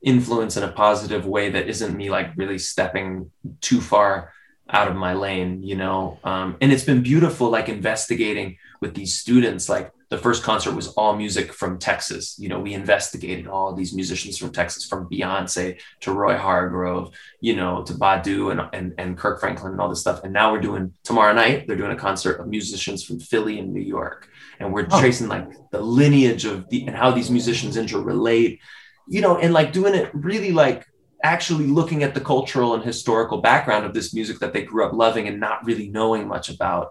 [0.03, 4.33] influence in a positive way that isn't me like really stepping too far
[4.69, 6.19] out of my lane you know.
[6.25, 10.89] Um, and it's been beautiful like investigating with these students like the first concert was
[10.89, 12.37] all music from texas.
[12.39, 17.57] You know we investigated all these musicians from texas from beyonce to roy hargrove you
[17.57, 20.23] know to badu and, and, and kirk franklin and all this stuff.
[20.25, 23.73] And now we're doing tomorrow night they're doing a concert of musicians from philly and
[23.73, 24.29] new york.
[24.59, 25.01] And we're oh.
[25.01, 28.61] tracing like the lineage of the and how these musicians interrelate
[29.09, 30.87] you know and like doing it really like
[31.23, 34.93] actually looking at the cultural and historical background of this music that they grew up
[34.93, 36.91] loving and not really knowing much about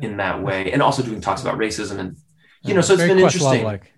[0.00, 0.72] in that way.
[0.72, 2.16] And also doing talks about racism and
[2.62, 3.92] you know so it's been interesting like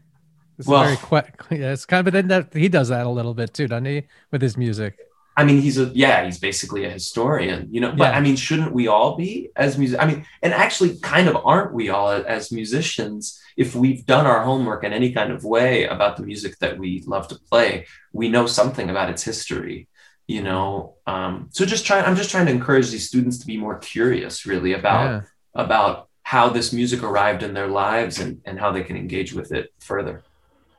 [0.58, 3.10] it's well very que- yeah it's kind of but then that he does that a
[3.10, 4.98] little bit too doesn't he with his music
[5.40, 7.92] I mean, he's a yeah, he's basically a historian, you know.
[7.92, 8.18] But yeah.
[8.18, 9.98] I mean, shouldn't we all be as music?
[9.98, 13.40] I mean, and actually, kind of aren't we all as musicians?
[13.56, 17.02] If we've done our homework in any kind of way about the music that we
[17.06, 19.88] love to play, we know something about its history,
[20.26, 20.96] you know.
[21.06, 24.44] Um, so just trying, I'm just trying to encourage these students to be more curious,
[24.44, 25.20] really, about yeah.
[25.54, 29.50] about how this music arrived in their lives and and how they can engage with
[29.50, 30.22] it further.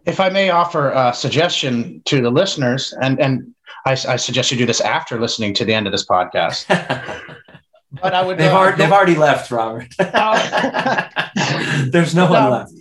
[0.05, 3.53] If I may offer a suggestion to the listeners, and and
[3.85, 6.67] I, I, suggest you do this after listening to the end of this podcast.
[8.01, 8.37] but I would.
[8.37, 9.89] They've, uh, already, they've already left, Robert.
[11.91, 12.71] There's no one um, left.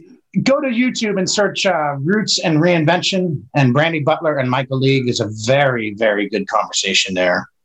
[0.44, 5.08] Go to YouTube and search uh, Roots and Reinvention, and Brandy Butler and Michael League
[5.08, 7.48] is a very, very good conversation there.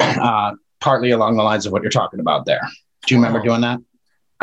[0.00, 2.60] Uh, partly along the lines of what you're talking about there.
[3.06, 3.80] Do you remember doing that?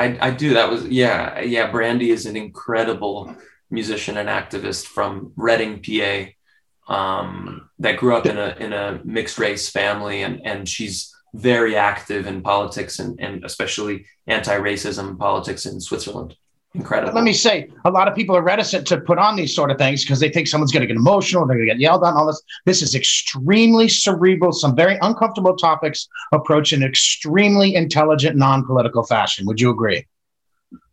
[0.01, 0.53] I, I do.
[0.53, 1.69] That was yeah, yeah.
[1.69, 3.35] Brandy is an incredible
[3.69, 9.37] musician and activist from Reading, PA um, that grew up in a in a mixed
[9.37, 15.65] race family, and and she's very active in politics and and especially anti racism politics
[15.65, 16.35] in Switzerland.
[16.73, 17.13] Incredible.
[17.13, 19.77] Let me say, a lot of people are reticent to put on these sort of
[19.77, 22.13] things because they think someone's going to get emotional, they're going to get yelled at,
[22.13, 22.41] all this.
[22.65, 29.45] This is extremely cerebral, some very uncomfortable topics approached in extremely intelligent, non political fashion.
[29.47, 30.07] Would you agree?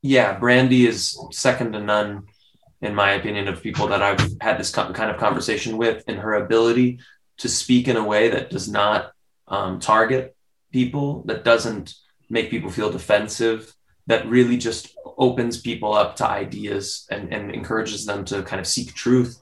[0.02, 2.24] Yeah, Brandy is second to none
[2.80, 6.34] in my opinion, of people that I've had this kind of conversation with, and her
[6.34, 7.00] ability
[7.38, 9.12] to speak in a way that does not
[9.48, 10.36] um, target
[10.72, 11.94] people, that doesn't
[12.30, 13.74] make people feel defensive,
[14.06, 18.66] that really just opens people up to ideas and, and encourages them to kind of
[18.66, 19.40] seek truth,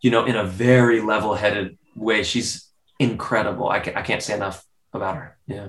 [0.00, 2.22] you know, in a very level headed way.
[2.22, 3.68] She's incredible.
[3.68, 5.36] I, I can't say enough about her.
[5.46, 5.68] Yeah.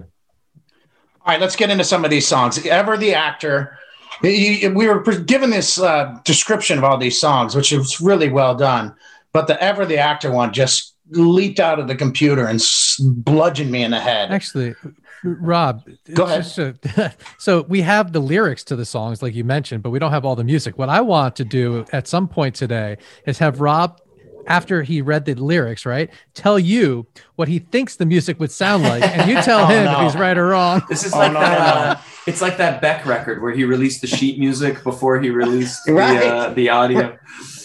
[1.26, 2.66] All right, let's get into some of these songs.
[2.66, 3.78] Ever the actor,
[4.24, 8.96] we were given this uh, description of all these songs, which was really well done.
[9.34, 12.62] But the Ever the actor one just leaped out of the computer and
[13.00, 14.32] bludgeoned me in the head.
[14.32, 14.76] Actually,
[15.24, 16.78] Rob, go ahead.
[16.98, 20.12] A, so we have the lyrics to the songs, like you mentioned, but we don't
[20.12, 20.78] have all the music.
[20.78, 24.00] What I want to do at some point today is have Rob
[24.48, 27.06] after he read the lyrics, right, tell you
[27.36, 29.92] what he thinks the music would sound like, and you tell oh, him no.
[29.92, 30.82] if he's right or wrong.
[30.90, 31.76] This is oh, like no, that.
[31.76, 35.30] No, uh, it's like that Beck record where he released the sheet music before he
[35.30, 36.20] released right.
[36.20, 37.18] the uh, the audio.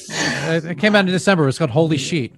[0.09, 1.49] it came out in December.
[1.49, 2.35] It's called Holy Sheet.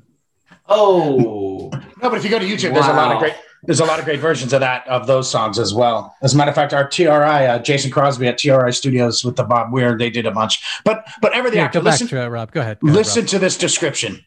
[0.69, 1.71] Oh
[2.03, 2.11] no!
[2.11, 2.75] But if you go to YouTube, wow.
[2.75, 5.31] there's a lot of great there's a lot of great versions of that of those
[5.31, 6.15] songs as well.
[6.23, 9.45] As a matter of fact, our TRI, uh, Jason Crosby at TRI Studios with the
[9.45, 10.63] Bob Weir, they did a bunch.
[10.85, 12.53] But but ever the actor, listen, to it, Rob.
[12.53, 12.79] Go ahead.
[12.81, 14.25] Go listen ahead, to this description.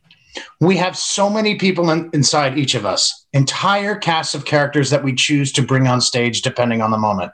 [0.60, 5.04] We have so many people in, inside each of us, entire casts of characters that
[5.04, 7.32] we choose to bring on stage depending on the moment.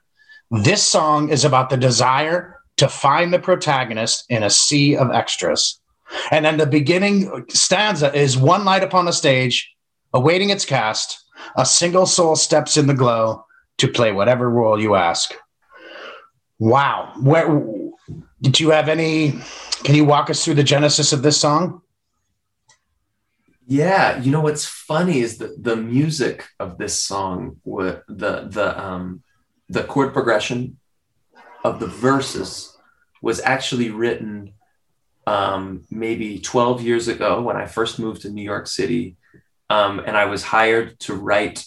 [0.50, 5.80] This song is about the desire to find the protagonist in a sea of extras.
[6.32, 9.74] And then the beginning stanza is one light upon the stage,
[10.14, 11.24] awaiting its cast.
[11.56, 13.46] A single soul steps in the glow
[13.78, 15.34] to play whatever role you ask.
[16.60, 17.14] Wow.
[17.20, 17.64] Where
[18.42, 19.40] did you have any?
[19.84, 21.82] Can you walk us through the genesis of this song?
[23.68, 29.24] Yeah, you know what's funny is that the music of this song, the the um,
[29.70, 30.78] the chord progression
[31.64, 32.78] of the verses
[33.22, 34.54] was actually written
[35.26, 39.18] um, maybe 12 years ago when I first moved to New York City.
[39.70, 41.66] Um, and I was hired to write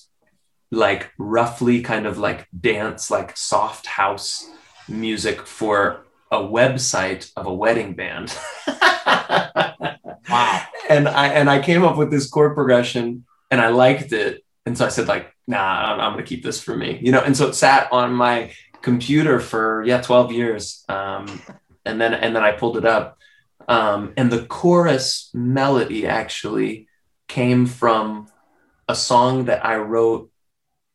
[0.70, 4.48] like roughly kind of like dance, like soft house
[4.88, 8.36] music for a website of a wedding band.
[10.28, 10.64] wow.
[10.90, 14.42] And I and I came up with this chord progression and I liked it.
[14.64, 16.98] And so I said, like, nah, I'm, I'm gonna keep this for me.
[17.02, 20.84] You know, and so it sat on my computer for yeah, 12 years.
[20.88, 21.42] Um,
[21.84, 23.18] and then and then I pulled it up
[23.68, 26.87] um, and the chorus melody actually
[27.28, 28.28] came from
[28.88, 30.30] a song that I wrote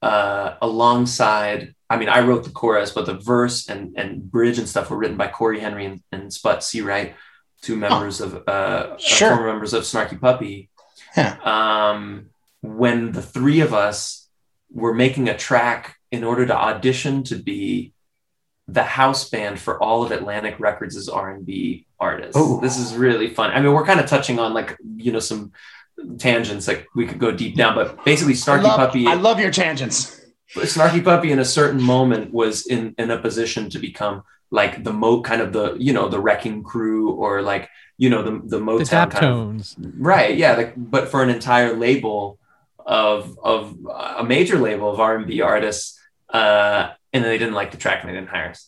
[0.01, 1.75] uh, alongside.
[1.89, 4.97] I mean, I wrote the chorus, but the verse and, and bridge and stuff were
[4.97, 7.15] written by Cory Henry and, and Sput Searight,
[7.61, 9.29] two members oh, of uh, uh, sure.
[9.29, 10.69] former members of Snarky Puppy.
[11.15, 11.37] Yeah.
[11.43, 12.29] Um,
[12.61, 14.27] when the three of us
[14.71, 17.93] were making a track in order to audition to be
[18.67, 22.37] the house band for all of Atlantic Records' R&B artists.
[22.37, 22.59] Ooh.
[22.61, 23.51] This is really fun.
[23.51, 25.51] I mean, we're kind of touching on like, you know, some
[26.17, 29.07] tangents like we could go deep down, but basically Snarky I love, Puppy.
[29.07, 30.21] I love your tangents.
[30.55, 34.93] Snarky Puppy in a certain moment was in, in a position to become like the
[34.93, 38.59] mo kind of the, you know, the wrecking crew or like, you know, the, the
[38.59, 39.75] Motown the kind tones.
[39.77, 40.37] of, right.
[40.37, 40.55] Yeah.
[40.55, 42.37] Like, but for an entire label
[42.85, 43.75] of, of
[44.17, 48.09] a major label of R&B artists, uh, and then they didn't like the track and
[48.09, 48.65] they didn't hire us.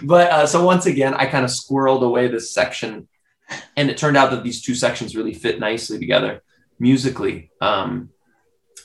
[0.02, 3.08] but uh, so once again, I kind of squirreled away this section,
[3.76, 6.42] and it turned out that these two sections really fit nicely together
[6.78, 7.50] musically.
[7.60, 8.10] Um,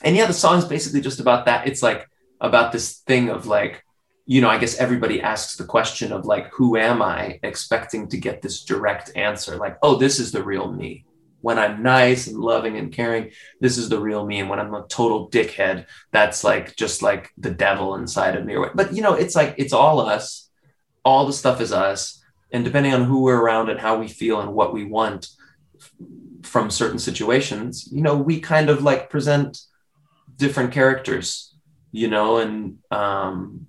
[0.02, 1.66] and yeah, the song's basically just about that.
[1.66, 2.08] It's like
[2.40, 3.84] about this thing of like,
[4.26, 7.40] you know, I guess everybody asks the question of like, who am I?
[7.42, 11.04] Expecting to get this direct answer, like, oh, this is the real me
[11.40, 13.30] when I'm nice and loving and caring,
[13.60, 14.40] this is the real me.
[14.40, 18.56] And when I'm a total dickhead, that's like just like the devil inside of me.
[18.74, 20.48] But you know, it's like it's all us.
[21.04, 22.19] All the stuff is us.
[22.52, 25.28] And depending on who we're around and how we feel and what we want
[26.42, 29.58] from certain situations, you know, we kind of like present
[30.36, 31.54] different characters,
[31.92, 33.66] you know, and um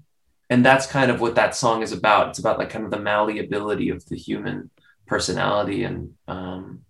[0.49, 2.29] and that's kind of what that song is about.
[2.29, 4.69] It's about like kind of the malleability of the human
[5.05, 6.82] personality and um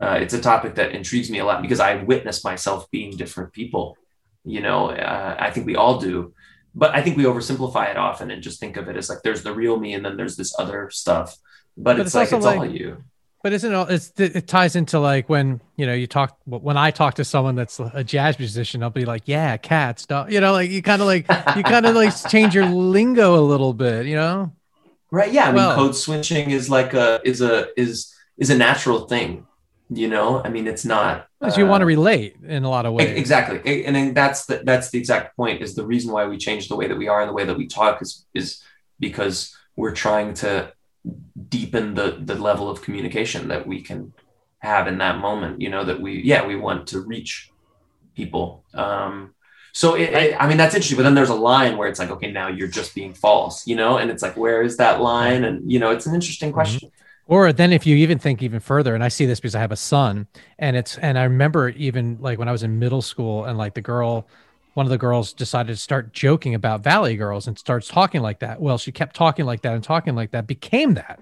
[0.00, 3.52] uh, it's a topic that intrigues me a lot because I witness myself being different
[3.52, 3.96] people.
[4.44, 6.32] You know, uh, I think we all do,
[6.78, 9.42] but I think we oversimplify it often and just think of it as like there's
[9.42, 11.36] the real me and then there's this other stuff.
[11.76, 13.02] But, but it's, it's, like it's like, all you.
[13.42, 13.90] But isn't it?
[13.90, 17.56] It's, it ties into like when you know you talk when I talk to someone
[17.56, 21.06] that's a jazz musician, I'll be like, "Yeah, cats," you know, like you kind of
[21.06, 21.26] like
[21.56, 24.52] you kind of like change your lingo a little bit, you know?
[25.10, 25.32] Right?
[25.32, 25.48] Yeah.
[25.48, 29.46] I well, mean, code switching is like a is a is is a natural thing
[29.90, 32.84] you know i mean it's not because uh, you want to relate in a lot
[32.84, 36.36] of ways exactly and that's the that's the exact point is the reason why we
[36.36, 38.62] change the way that we are and the way that we talk is is
[39.00, 40.72] because we're trying to
[41.48, 44.12] deepen the the level of communication that we can
[44.58, 47.50] have in that moment you know that we yeah we want to reach
[48.14, 49.34] people um
[49.72, 50.96] So it, it, I mean, that's interesting.
[50.96, 53.76] But then there's a line where it's like, okay, now you're just being false, you
[53.76, 53.98] know?
[53.98, 55.44] And it's like, where is that line?
[55.44, 56.60] And you know, it's an interesting mm-hmm.
[56.60, 56.90] question.
[57.28, 59.70] Or then if you even think even further, and I see this because I have
[59.70, 60.26] a son,
[60.58, 63.74] and it's and I remember even like when I was in middle school, and like
[63.74, 64.26] the girl,
[64.74, 68.40] one of the girls decided to start joking about Valley Girls and starts talking like
[68.40, 68.60] that.
[68.60, 71.20] Well, she kept talking like that and talking like that, became that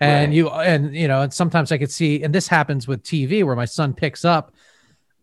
[0.00, 0.36] and right.
[0.36, 3.56] you and you know and sometimes i could see and this happens with tv where
[3.56, 4.52] my son picks up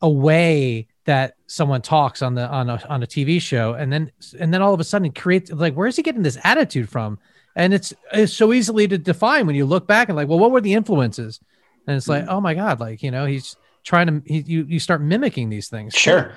[0.02, 4.12] a way that someone talks on the on a on a tv show and then
[4.40, 7.20] and then all of a sudden creates like where is he getting this attitude from
[7.56, 10.52] and it's it's so easily to define when you look back and like well what
[10.52, 11.40] were the influences
[11.88, 12.34] and it's like mm-hmm.
[12.34, 15.70] oh my god like you know he's trying to he, you you start mimicking these
[15.70, 16.34] things sure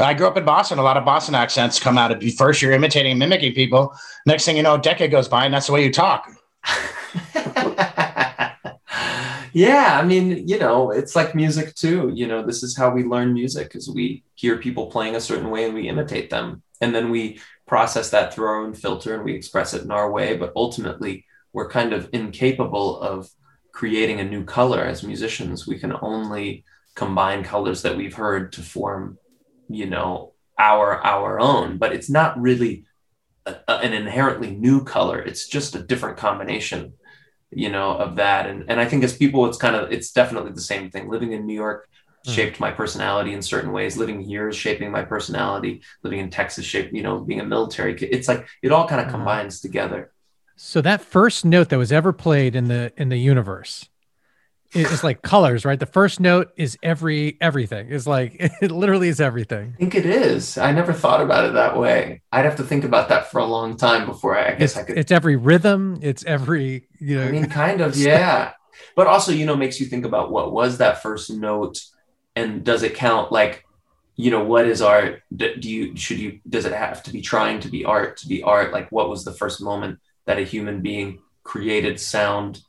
[0.00, 0.78] I grew up in Boston.
[0.78, 2.30] A lot of Boston accents come out of you.
[2.30, 3.92] First, you're imitating, mimicking people.
[4.26, 6.30] Next thing you know, a decade goes by, and that's the way you talk.
[9.52, 12.12] yeah, I mean, you know, it's like music too.
[12.14, 15.50] You know, this is how we learn music is we hear people playing a certain
[15.50, 16.62] way and we imitate them.
[16.80, 20.10] And then we process that through our own filter and we express it in our
[20.10, 20.36] way.
[20.36, 23.30] But ultimately, we're kind of incapable of
[23.72, 25.66] creating a new color as musicians.
[25.66, 26.64] We can only
[26.94, 29.18] combine colors that we've heard to form,
[29.68, 31.78] you know, our our own.
[31.78, 32.84] But it's not really
[33.46, 35.20] a, a, an inherently new color.
[35.20, 36.94] It's just a different combination
[37.50, 40.52] you know of that and and i think as people it's kind of it's definitely
[40.52, 41.88] the same thing living in new york.
[42.34, 46.64] Shaped my personality in certain ways living here is shaping my personality living in texas
[46.64, 49.12] shaped you know being a military kid it's like it all kind of mm.
[49.12, 50.12] combines together
[50.56, 53.88] so that first note that was ever played in the in the universe
[54.72, 55.78] it's like colors, right?
[55.78, 57.88] The first note is every everything.
[57.88, 59.72] Is like it literally is everything.
[59.74, 60.58] I think it is.
[60.58, 62.22] I never thought about it that way.
[62.32, 64.76] I'd have to think about that for a long time before I, I guess it's,
[64.76, 64.98] I could.
[64.98, 65.98] It's every rhythm.
[66.02, 67.26] It's every you know.
[67.26, 68.52] I mean, kind of, yeah.
[68.94, 71.80] But also, you know, makes you think about what was that first note,
[72.38, 73.32] and does it count?
[73.32, 73.64] Like,
[74.16, 75.22] you know, what is art?
[75.34, 78.42] Do you should you does it have to be trying to be art to be
[78.42, 78.72] art?
[78.72, 82.62] Like, what was the first moment that a human being created sound?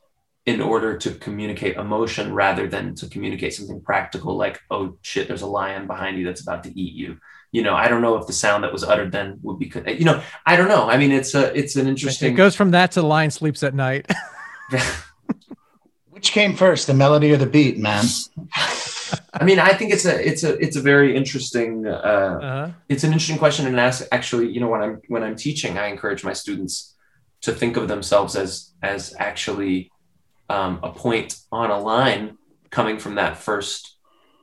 [0.46, 5.42] in order to communicate emotion rather than to communicate something practical like oh shit there's
[5.42, 7.18] a lion behind you that's about to eat you
[7.52, 10.04] you know i don't know if the sound that was uttered then would be you
[10.04, 12.90] know i don't know i mean it's a it's an interesting it goes from that
[12.90, 14.10] to the lion sleeps at night
[16.10, 18.04] which came first the melody or the beat man
[19.34, 22.70] i mean i think it's a it's a it's a very interesting uh, uh-huh.
[22.88, 23.66] it's an interesting question.
[23.66, 26.94] And ask actually you know when i'm when i'm teaching i encourage my students
[27.42, 29.90] to think of themselves as as actually
[30.48, 32.36] um, a point on a line
[32.70, 33.96] coming from that first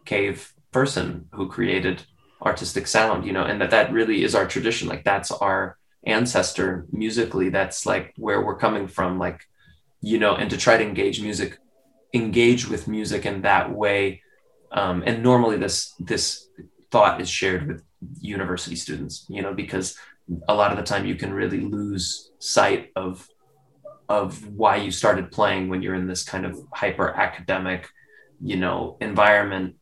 [0.06, 2.04] cave person who created
[2.42, 4.88] artistic sound you know and that that really is our tradition.
[4.88, 7.50] Like that's our ancestor musically.
[7.50, 9.20] That's like where we're coming from.
[9.20, 9.42] Like
[10.02, 11.58] you know and to try to engage music
[12.14, 14.22] engage with music in that way
[14.72, 16.50] um, and normally this this
[16.92, 17.84] thought is shared with
[18.20, 19.98] university students you know because
[20.48, 23.28] a lot of the time you can really lose sight of
[24.10, 27.90] of why you started playing when you're in this kind of hyper academic
[28.42, 29.76] you know environment.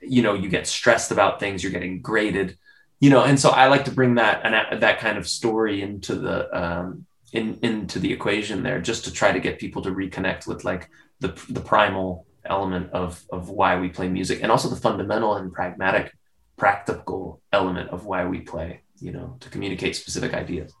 [0.00, 2.56] You know you get stressed about things you're getting graded
[3.00, 6.14] you know and so i like to bring that and that kind of story into
[6.14, 10.46] the um in into the equation there just to try to get people to reconnect
[10.46, 10.88] with like
[11.20, 15.52] the the primal element of of why we play music and also the fundamental and
[15.52, 16.12] pragmatic
[16.56, 20.72] practical element of why we play you know to communicate specific ideas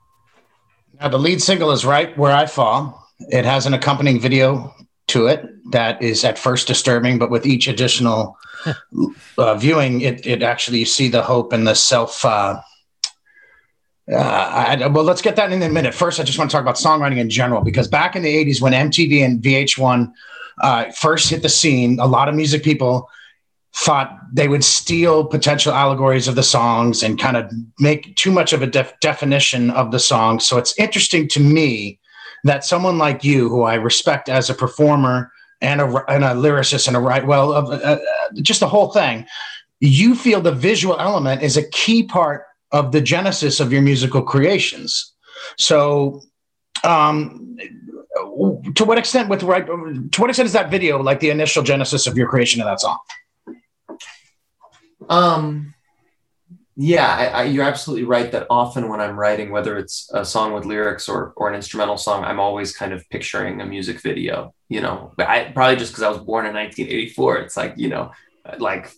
[1.00, 3.06] now, the lead single is Right Where I Fall.
[3.20, 4.74] It has an accompanying video
[5.08, 8.36] to it that is at first disturbing, but with each additional
[9.38, 12.24] uh, viewing, it, it actually you see the hope and the self.
[12.24, 12.60] Uh,
[14.10, 15.92] uh, I, well, let's get that in a minute.
[15.92, 18.60] First, I just want to talk about songwriting in general because back in the 80s,
[18.60, 20.12] when MTV and VH1
[20.60, 23.08] uh, first hit the scene, a lot of music people
[23.74, 28.54] thought they would steal potential allegories of the songs and kind of make too much
[28.54, 30.40] of a def- definition of the song.
[30.40, 32.00] So it's interesting to me
[32.44, 35.30] that someone like you, who I respect as a performer
[35.60, 37.98] and a, and a lyricist and a right, well, uh, uh,
[38.40, 39.26] just the whole thing,
[39.80, 44.22] you feel the visual element is a key part of the genesis of your musical
[44.22, 45.12] creations.
[45.58, 46.22] So,
[46.82, 47.56] um,
[48.74, 52.06] to what extent with right to what extent is that video like the initial genesis
[52.06, 52.98] of your creation of that song
[55.08, 55.74] um,
[56.78, 60.52] yeah, I, I, you're absolutely right that often when I'm writing, whether it's a song
[60.52, 64.54] with lyrics or, or an instrumental song, I'm always kind of picturing a music video,
[64.68, 67.38] you know, I probably just cause I was born in 1984.
[67.38, 68.12] It's like, you know,
[68.58, 68.92] like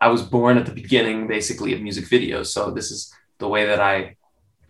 [0.00, 2.46] I was born at the beginning basically of music videos.
[2.46, 4.16] So this is the way that I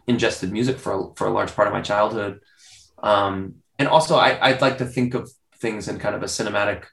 [0.07, 2.41] ingested music for, for a large part of my childhood.
[3.03, 6.85] Um, and also I, I'd like to think of things in kind of a cinematic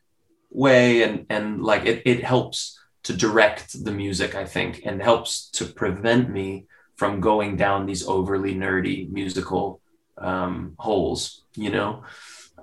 [0.52, 5.50] way and, and like it, it helps to direct the music, I think, and helps
[5.52, 6.66] to prevent me
[6.96, 9.82] from going down these overly nerdy musical
[10.18, 12.04] um, holes, you know,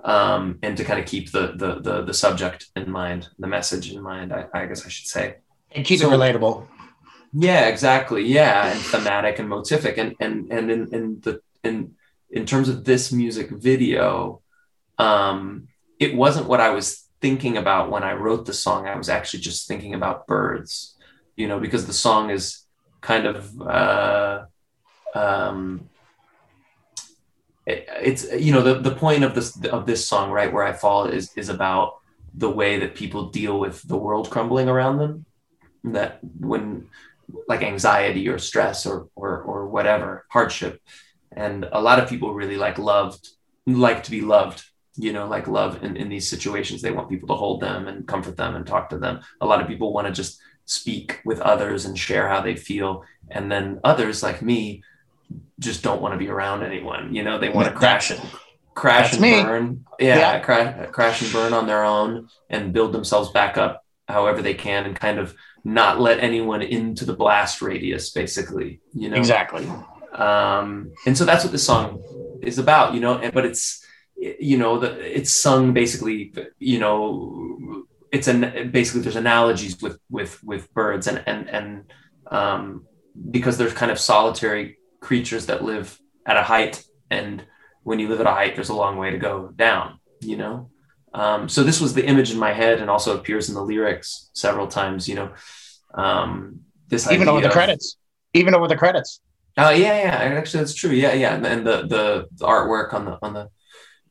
[0.03, 3.91] um, and to kind of keep the, the, the the subject in mind, the message
[3.91, 4.31] in mind.
[4.31, 5.37] I, I guess I should say,
[5.71, 6.67] and keep so, it relatable.
[7.33, 8.23] Yeah, exactly.
[8.25, 11.95] Yeah, and thematic and motivic, and and and in, in the in
[12.29, 14.41] in terms of this music video,
[14.97, 15.67] um,
[15.99, 18.87] it wasn't what I was thinking about when I wrote the song.
[18.87, 20.95] I was actually just thinking about birds,
[21.35, 22.65] you know, because the song is
[23.01, 24.45] kind of uh,
[25.15, 25.89] um,
[27.65, 30.73] it, it's you know the the point of this of this song, right, where I
[30.73, 31.99] fall is is about
[32.33, 35.25] the way that people deal with the world crumbling around them.
[35.83, 36.89] That when
[37.47, 40.81] like anxiety or stress or or or whatever hardship,
[41.31, 43.29] and a lot of people really like loved
[43.65, 44.63] like to be loved
[44.97, 46.81] you know, like love in, in these situations.
[46.81, 49.21] They want people to hold them and comfort them and talk to them.
[49.39, 53.05] A lot of people want to just speak with others and share how they feel.
[53.29, 54.83] And then others like me
[55.59, 57.13] just don't want to be around anyone.
[57.13, 58.21] You know, they want to crash and
[58.73, 59.43] crash and me.
[59.43, 59.85] burn.
[59.99, 60.39] Yeah, yeah.
[60.39, 64.85] Crash, crash and burn on their own and build themselves back up however they can
[64.85, 68.79] and kind of not let anyone into the blast radius, basically.
[68.93, 69.67] You know, exactly.
[70.17, 72.03] Um, and so that's what this song
[72.41, 73.85] is about, you know, but it's,
[74.17, 80.43] you know the it's sung basically you know it's an basically there's analogies with with
[80.43, 81.91] with birds and and and
[82.31, 82.85] um
[83.29, 87.45] because there's kind of solitary creatures that live at a height and
[87.83, 90.71] when you live at a height there's a long way to go down you know?
[91.13, 94.29] Um, so this was the image in my head and also appears in the lyrics
[94.33, 95.31] several times you know?
[95.93, 97.97] Um, this even over the of, credits.
[98.33, 99.21] Even over the credits
[99.57, 100.91] oh yeah yeah actually that's true.
[100.91, 103.49] Yeah yeah and the, the the artwork on the on the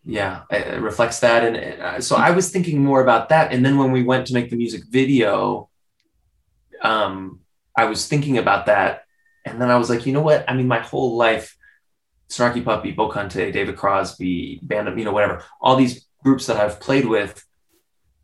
[0.06, 3.76] yeah it reflects that and uh, so i was thinking more about that and then
[3.76, 5.68] when we went to make the music video
[6.80, 7.40] um
[7.76, 9.02] i was thinking about that
[9.44, 10.48] and then i was like you know what?
[10.48, 11.56] I mean my whole life
[12.28, 16.78] snarky puppy Bokanté, david crosby band of you know whatever all these groups that i've
[16.78, 17.44] played with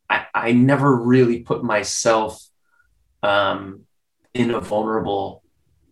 [0.08, 2.46] i i never really put myself
[3.24, 3.80] um
[4.34, 5.41] in a vulnerable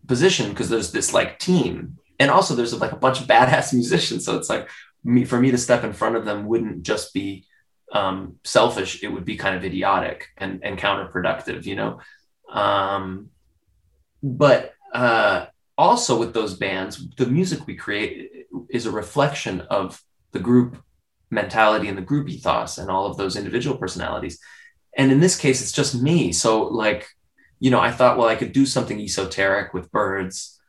[0.07, 4.25] position because there's this like team and also there's like a bunch of badass musicians
[4.25, 4.69] so it's like
[5.03, 7.45] me for me to step in front of them wouldn't just be
[7.91, 11.99] um, selfish; it would be kind of idiotic and and counterproductive, you know.
[12.51, 13.29] Um,
[14.23, 15.47] but uh,
[15.77, 20.77] also with those bands, the music we create is a reflection of the group
[21.29, 24.39] mentality and the group ethos and all of those individual personalities.
[24.97, 26.33] And in this case, it's just me.
[26.33, 27.07] So like,
[27.61, 30.59] you know, I thought, well, I could do something esoteric with birds,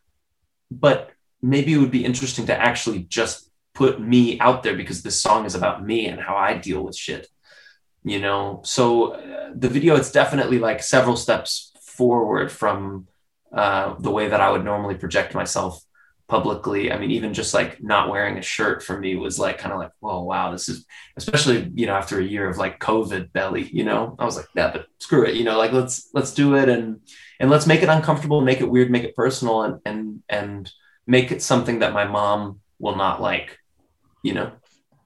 [0.70, 5.20] but maybe it would be interesting to actually just put me out there because this
[5.20, 7.28] song is about me and how I deal with shit.
[8.04, 13.08] You know, so uh, the video it's definitely like several steps forward from
[13.50, 15.82] uh, the way that I would normally project myself
[16.32, 16.90] publicly.
[16.90, 19.78] I mean, even just like not wearing a shirt for me was like kind of
[19.78, 20.86] like, oh wow, this is
[21.18, 23.68] especially you know after a year of like COVID belly.
[23.70, 25.34] You know, I was like, yeah, but screw it.
[25.34, 27.00] You know, like let's let's do it and
[27.38, 30.72] and let's make it uncomfortable, make it weird, make it personal, and and and
[31.06, 33.58] make it something that my mom will not like
[34.22, 34.52] you know.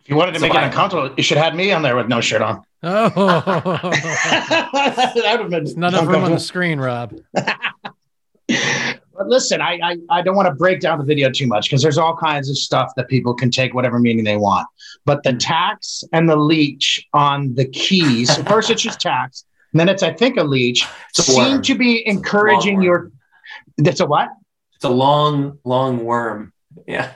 [0.03, 1.97] If you wanted to so make it uncomfortable, you should have had me on there
[1.97, 2.63] with no shirt on.
[2.85, 7.19] Oh, that would have been not enough room on the screen, Rob.
[9.17, 11.83] But listen, I, I, I don't want to break down the video too much because
[11.83, 14.67] there's all kinds of stuff that people can take whatever meaning they want.
[15.05, 19.89] But the tax and the leech on the keys, first it's just tax, and then
[19.89, 23.11] it's I think a leech, it's a seem to be encouraging your.
[23.79, 24.29] That's a what?
[24.75, 26.53] It's a long, long worm.
[26.87, 27.13] Yeah.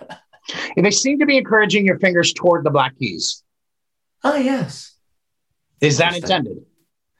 [0.76, 3.42] And they seem to be encouraging your fingers toward the black keys.
[4.24, 4.94] Oh, yes.
[5.80, 6.64] Is that intended?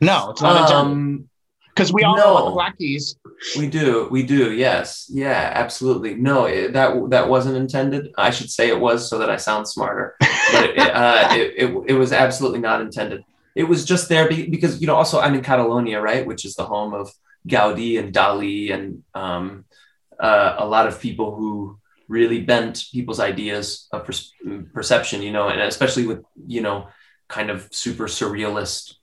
[0.01, 1.29] No, it's not um, intended.
[1.75, 3.17] Because we all no, know about the black keys.
[3.57, 4.53] We do, we do.
[4.53, 6.15] Yes, yeah, absolutely.
[6.15, 8.13] No, it, that that wasn't intended.
[8.19, 10.17] I should say it was so that I sound smarter.
[10.21, 13.25] But it, uh, it, it, it was absolutely not intended.
[13.55, 14.97] It was just there because you know.
[14.97, 17.11] Also, I'm in Catalonia, right, which is the home of
[17.49, 19.65] Gaudi and Dali and um,
[20.19, 25.49] uh, a lot of people who really bent people's ideas of per- perception, you know,
[25.49, 26.89] and especially with, you know,
[27.29, 28.95] kind of super surrealist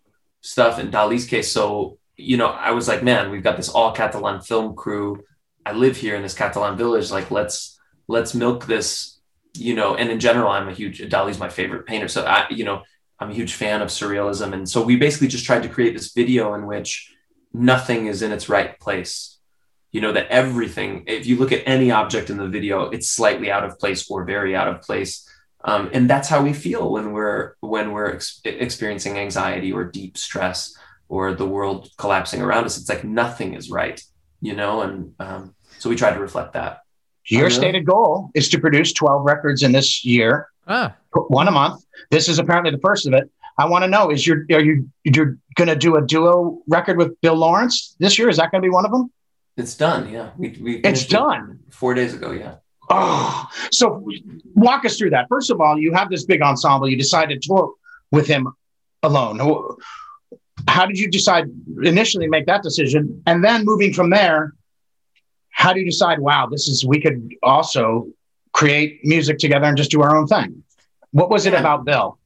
[0.41, 1.51] stuff in Dali's case.
[1.51, 5.24] So, you know, I was like, man, we've got this all Catalan film crew.
[5.65, 7.11] I live here in this Catalan village.
[7.11, 9.20] Like, let's, let's milk this,
[9.55, 12.07] you know, and in general, I'm a huge, Dali's my favorite painter.
[12.07, 12.84] So I, you know,
[13.20, 14.53] I'm a huge fan of surrealism.
[14.53, 17.13] And so we basically just tried to create this video in which
[17.53, 19.38] nothing is in its right place
[19.91, 23.49] you know that everything if you look at any object in the video it's slightly
[23.49, 25.28] out of place or very out of place
[25.63, 30.18] um, and that's how we feel when we're when we're ex- experiencing anxiety or deep
[30.18, 30.78] stress
[31.10, 32.78] or the world collapsing around us.
[32.78, 34.01] It's like nothing is right,
[34.41, 36.82] you know, and um, so we try to reflect that.
[37.30, 41.84] Your stated goal is to produce 12 records in this year, Ah, one a month.
[42.12, 43.30] This is apparently the first of it.
[43.58, 46.97] I want to know: Is your are you you're going to do a duo record
[46.97, 48.30] with Bill Laurance this year?
[48.30, 49.12] Is that going to be one of them?
[49.58, 50.10] It's done.
[50.10, 51.60] Yeah, we, we It's finished it done.
[51.72, 52.32] four days ago.
[52.32, 52.55] Yeah.
[52.89, 54.08] Oh, so
[54.55, 55.26] walk us through that.
[55.28, 56.88] First of all, you have this big ensemble.
[56.88, 57.74] You decide to tour
[58.12, 58.47] with him
[59.03, 59.38] alone.
[60.68, 61.45] How did you decide
[61.84, 64.53] initially make that decision, and then moving from there?
[65.51, 66.20] How do you decide?
[66.20, 68.07] Wow, this is we could also
[68.53, 70.63] create music together and just do our own thing.
[71.11, 71.59] What was it Yeah.
[71.59, 72.20] about Bill?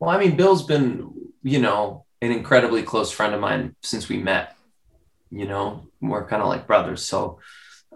[0.00, 1.12] Well, I mean, Bill's been,
[1.42, 4.56] you know, an incredibly close friend of mine since we met.
[5.30, 7.04] You know, we're kind of like brothers.
[7.04, 7.38] So,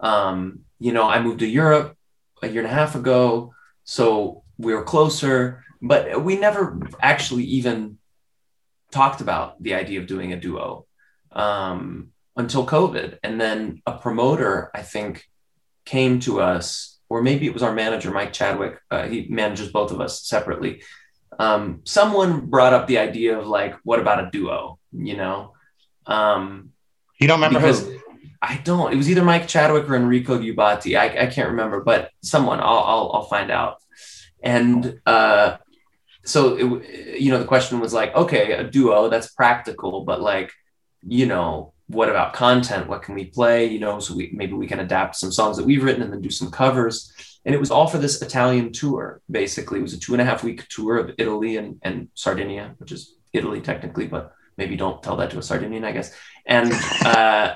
[0.01, 1.97] um, you know, I moved to Europe
[2.42, 7.99] a year and a half ago, so we were closer, but we never actually even
[8.97, 10.86] talked about the idea of doing a duo
[11.32, 13.09] um, until COVID.
[13.24, 15.12] And then a promoter, I think,
[15.84, 16.66] came to us,
[17.09, 18.74] or maybe it was our manager, Mike Chadwick.
[18.90, 20.72] Uh, he manages both of us separately
[21.38, 24.78] um, someone brought up the idea of like, what about a duo?
[24.92, 25.53] You know,
[26.07, 26.72] um,
[27.20, 27.99] You don't remember because who?
[28.40, 28.92] I don't.
[28.92, 30.99] It was either Mike Chadwick or Enrico Gubati.
[30.99, 32.61] I, I can't remember, but someone.
[32.61, 33.78] I'll I'll, I'll find out.
[34.42, 35.57] And uh,
[36.27, 40.53] so it, you know, the question was like, okay, a duo that's practical, but like,
[41.07, 42.89] you know, what about content?
[42.89, 43.66] What can we play?
[43.66, 46.20] You know, so we maybe we can adapt some songs that we've written and then
[46.20, 47.12] do some covers.
[47.45, 49.20] And it was all for this Italian tour.
[49.31, 52.74] Basically, it was a two and a half week tour of Italy and, and Sardinia,
[52.79, 56.12] which is Italy technically, but maybe don't tell that to a Sardinian, I guess.
[56.45, 56.72] And
[57.05, 57.55] uh,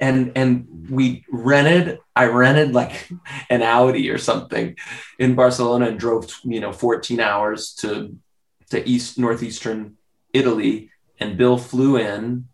[0.00, 1.98] and and we rented.
[2.14, 3.08] I rented like
[3.50, 4.76] an Audi or something
[5.18, 8.16] in Barcelona and drove you know 14 hours to
[8.70, 9.96] to east northeastern
[10.32, 10.90] Italy.
[11.18, 12.46] And Bill flew in,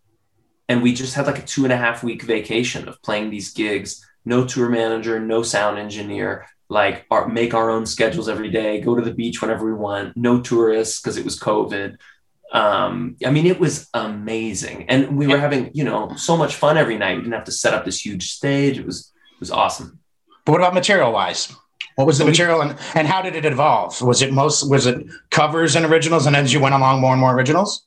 [0.69, 3.53] and we just had like a two and a half week vacation of playing these
[3.53, 4.05] gigs.
[4.25, 8.95] No tour manager, no sound engineer, like our, make our own schedules every day, go
[8.95, 11.97] to the beach whenever we want, no tourists because it was COVID.
[12.53, 16.77] Um, I mean, it was amazing, and we were having you know so much fun
[16.77, 17.15] every night.
[17.15, 18.77] We didn't have to set up this huge stage.
[18.77, 19.99] It was it was awesome.
[20.45, 21.51] But what about material wise?
[21.95, 24.01] What was the material and, and how did it evolve?
[24.01, 27.19] Was it most was it covers and originals and as you went along more and
[27.19, 27.85] more originals?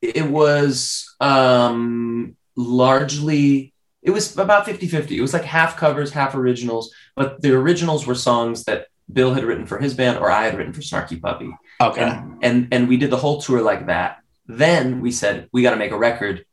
[0.00, 5.10] It was um, largely it was about 50-50.
[5.10, 9.44] It was like half covers, half originals, but the originals were songs that Bill had
[9.44, 11.50] written for his band or I had written for Snarky Puppy.
[11.80, 12.02] Okay.
[12.02, 14.18] and, and and we did the whole tour like that.
[14.46, 16.44] Then we said we got to make a record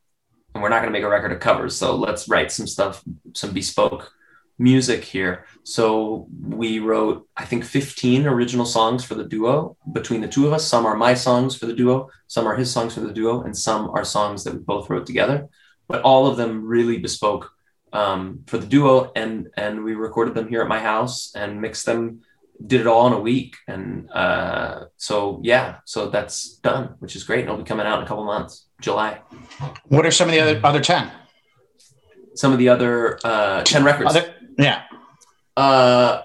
[0.53, 1.75] and we're not going to make a record of covers.
[1.75, 3.03] So let's write some stuff
[3.33, 4.11] some bespoke
[4.57, 5.45] music here.
[5.63, 9.77] So we wrote i think 15 original songs for the duo.
[9.91, 12.71] Between the two of us some are my songs for the duo some are his
[12.71, 15.49] songs for the duo and some are songs that we both wrote together.
[15.87, 17.51] But all of them really bespoke
[17.93, 21.85] um, for the duo and and we recorded them here at my house and mixed
[21.85, 22.21] them
[22.65, 23.55] did it all in a week.
[23.67, 27.41] And uh, so yeah so that's done which is great.
[27.41, 29.21] And it'll be coming out in a couple months july.
[29.85, 31.11] What are some of the other other 10?
[32.35, 34.09] some of the other uh, 10 records.
[34.09, 34.83] Other yeah.
[35.55, 36.23] uh,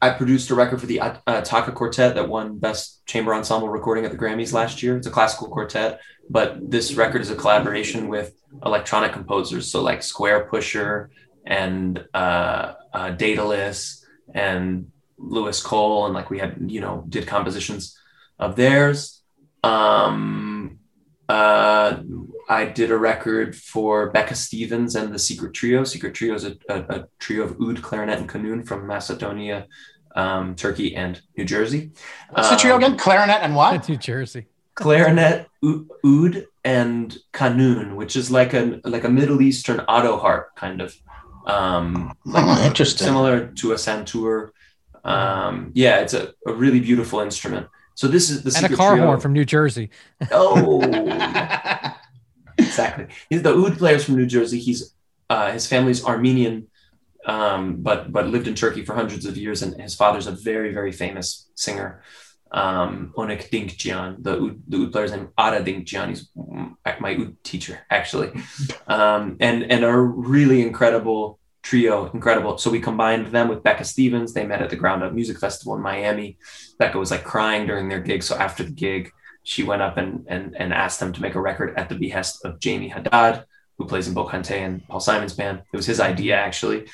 [0.00, 4.06] i produced a record for the uh, Attacca quartet that won best chamber ensemble recording
[4.06, 4.96] at the grammys last year.
[4.96, 6.00] It's a classical quartet
[6.30, 9.70] but this record is a collaboration with electronic composers.
[9.70, 11.08] So like Squarepusher
[11.44, 17.96] and uh, uh, Daedelus and Louis Cole and like we had, you know, did compositions
[18.38, 19.22] of theirs.
[19.62, 20.78] Um,
[21.28, 21.98] uh,
[22.48, 25.84] I did a record for Becca Stevens and the Secret Trio.
[25.84, 29.66] Secret Trio is a, a, a trio of oud, clarinet, and qanun from Macedonia,
[30.16, 31.92] um, Turkey, and New Jersey.
[32.30, 32.96] What's the trio Um, again?
[32.98, 33.88] Clarinet and what?
[33.88, 34.46] New Jersey.
[34.74, 40.80] Clarinet, oud, and qanun, which is like a like a Middle Eastern auto harp kind
[40.80, 40.96] of.
[41.46, 43.06] Um, like Oh, interesting.
[43.06, 44.50] similar to a santur.
[45.04, 47.66] Um, yeah, it's a, a really beautiful instrument.
[47.94, 49.06] So this is the And a car trio.
[49.06, 49.90] horn from New Jersey.
[50.30, 50.80] Oh,
[52.58, 53.06] exactly.
[53.28, 54.58] He's the oud players from New Jersey.
[54.58, 54.94] He's
[55.28, 56.68] uh, his family's Armenian,
[57.26, 60.72] um, but but lived in Turkey for hundreds of years, and his father's a very
[60.72, 62.02] very famous singer.
[62.52, 66.08] Um, Onnik Dinkjian, the oud, the oud player's name Ara Dinkjian.
[66.08, 68.32] He's my oud teacher actually,
[68.86, 72.58] um, and and a really incredible trio, incredible.
[72.58, 74.32] So we combined them with Becca Stevens.
[74.32, 76.38] They met at the Ground Up Music Festival in Miami.
[76.78, 80.24] Becca was like crying during their gig, so after the gig she went up and,
[80.28, 83.44] and, and asked them to make a record at the behest of Jamie Haddad,
[83.78, 85.62] who plays in Bokanté and Paul Simon's band.
[85.72, 86.88] It was his idea, actually.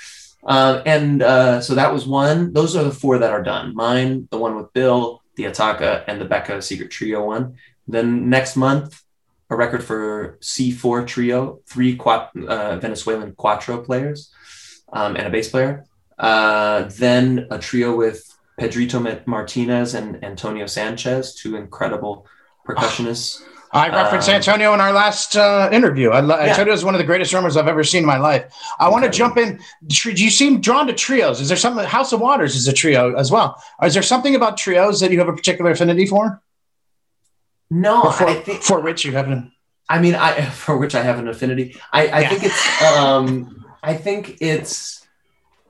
[0.46, 2.52] Uh, and uh, so that was one.
[2.52, 3.74] Those are the four that are done.
[3.74, 7.56] Mine, the one with Bill, the Attacca, and the Becca Secret Trio one.
[7.88, 9.02] Then next month,
[9.50, 14.32] a record for C4 Trio, three uh, Venezuelan cuatro players
[14.92, 15.84] um, and a bass player.
[16.18, 22.26] Uh, then a trio with Pedrito Martinez and Antonio Sanchez, two incredible
[22.66, 23.42] percussionists.
[23.72, 26.10] I referenced um, Antonio in our last uh, interview.
[26.10, 26.44] I lo- yeah.
[26.44, 28.50] Antonio is one of the greatest drummers I've ever seen in my life.
[28.78, 29.60] I want to jump in.
[29.86, 31.40] Do you seem drawn to trios?
[31.40, 31.84] Is there something?
[31.84, 33.62] House of Waters is a trio as well.
[33.82, 36.40] Is there something about trios that you have a particular affinity for?
[37.70, 39.52] No, for, think, for, which you have an.
[39.88, 41.76] I mean, I for which I have an affinity.
[41.92, 42.28] I, I yeah.
[42.28, 42.82] think it's.
[42.82, 45.06] Um, I think it's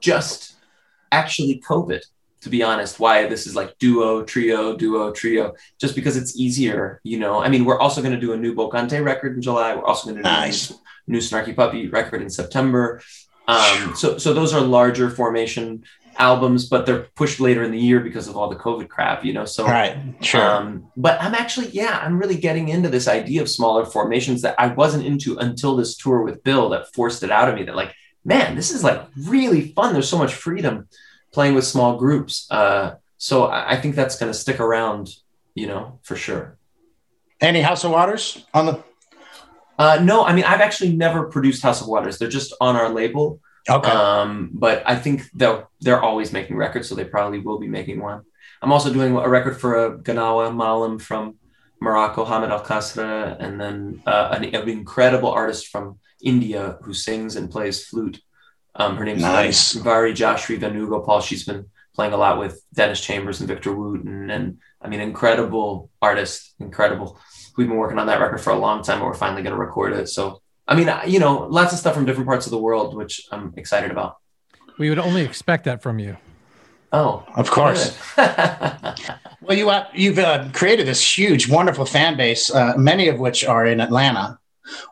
[0.01, 0.55] just
[1.13, 2.03] actually COVID
[2.47, 7.01] to be honest, why this is like duo, trio, duo, trio, just because it's easier,
[7.03, 7.43] you know.
[7.43, 9.75] I mean, we're also going to do a new Bokanté record in July.
[9.75, 10.71] We're also going to do nice.
[10.71, 10.79] a new,
[11.15, 13.01] new Snarky Puppy record in September.
[13.49, 15.83] Um, so, so those are larger formation
[16.19, 19.33] albums, but they're pushed later in the year because of all the COVID crap, you
[19.33, 19.45] know.
[19.45, 20.41] So, right, sure.
[20.43, 24.55] Um, but I'm actually, yeah, I'm really getting into this idea of smaller formations that
[24.59, 27.65] I wasn't into until this tour with Bill that forced it out of me.
[27.65, 27.95] That like,
[28.25, 29.93] man, this is like really fun.
[29.93, 30.89] There's so much freedom
[31.33, 32.47] playing with small groups.
[32.51, 35.09] Uh, so I think that's going to stick around,
[35.55, 36.59] you know, for sure.
[37.41, 38.85] Any House of Waters on the?
[39.79, 42.19] Uh, no, I mean I've actually never produced House of Waters.
[42.19, 43.41] They're just on our label.
[43.69, 43.91] Okay.
[43.91, 48.01] Um, but I think they'll they're always making records, so they probably will be making
[48.01, 48.23] one.
[48.63, 51.37] I'm also doing a record for a Gnawa Malam from
[51.81, 57.37] Morocco, Hamid El Kasri, and then uh, an, an, incredible artist from India who sings
[57.37, 58.21] and plays flute
[58.79, 59.75] um, her name's nice.
[59.75, 61.23] Varijashree Venugopal.
[61.23, 64.31] She's been playing a lot with Dennis Chambers and Victor Wooten.
[64.31, 67.19] And I mean, incredible artist, incredible.
[67.57, 69.61] We've been working on that record for a long time, but we're finally going to
[69.61, 70.09] record it.
[70.09, 73.27] So, I mean, you know, lots of stuff from different parts of the world, which
[73.31, 74.17] I'm excited about.
[74.79, 76.17] We would only expect that from you.
[76.93, 77.97] Oh, of course.
[78.17, 83.45] well, you uh, you've uh, created this huge, wonderful fan base, uh, many of which
[83.45, 84.39] are in Atlanta.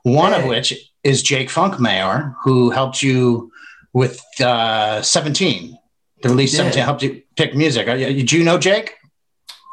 [0.02, 0.40] One hey.
[0.40, 3.52] of which is Jake Funkmayor, who helped you
[3.92, 5.78] with uh, 17.
[6.22, 7.86] The release 17 helped you pick music.
[7.86, 8.96] Did you know Jake?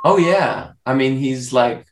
[0.03, 0.73] Oh, yeah.
[0.85, 1.85] I mean, he's like,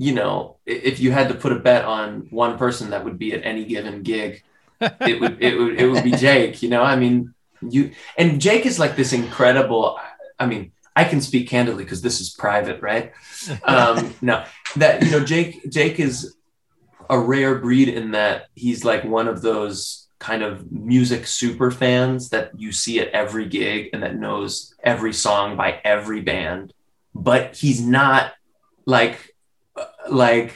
[0.00, 3.34] you know, if you had to put a bet on one person that would be
[3.34, 4.42] at any given gig,
[4.80, 6.62] it would it would it would be Jake.
[6.62, 9.98] You know, I mean, you and Jake is like this incredible.
[10.38, 13.12] I mean, I can speak candidly because this is private, right?
[13.62, 14.42] Um, no,
[14.76, 16.34] that you know, Jake Jake is
[17.10, 22.30] a rare breed in that he's like one of those kind of music super fans
[22.30, 26.74] that you see at every gig and that knows every song by every band
[27.14, 28.32] but he's not
[28.84, 29.29] like
[30.08, 30.54] like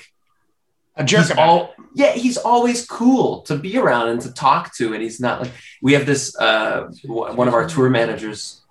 [0.96, 5.02] a jerk all, yeah he's always cool to be around and to talk to and
[5.02, 5.52] he's not like
[5.82, 8.62] we have this uh one of our tour managers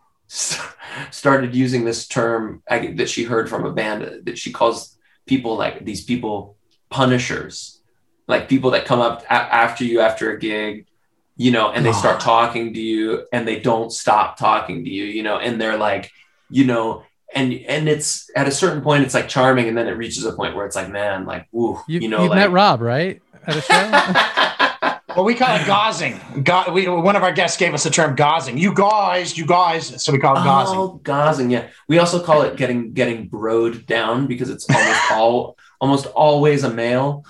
[1.12, 5.86] started using this term that she heard from a band that she calls people like
[5.86, 6.58] these people
[6.90, 7.82] punishers.
[8.28, 10.88] Like people that come up a- after you after a gig
[11.36, 15.04] you know and they start talking to you and they don't stop talking to you
[15.04, 16.12] you know and they're like
[16.50, 17.04] you know
[17.34, 20.34] and and it's at a certain point it's like charming and then it reaches a
[20.34, 23.22] point where it's like man like ooh you, you know you like, met rob right?
[23.46, 24.50] At a show?
[25.16, 28.16] Well we call it gauzing Ga- we, one of our guests gave us the term
[28.16, 30.04] gauzing you guys you guys.
[30.04, 31.68] So we call it gauzing oh, gauzing yeah.
[31.88, 36.74] We also call it getting getting broed down because it's almost all almost always a
[36.74, 37.24] male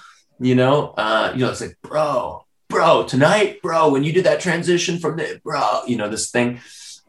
[0.43, 4.41] you know, uh, you know, it's like, bro, bro, tonight, bro, when you did that
[4.41, 6.59] transition from the bro, you know, this thing.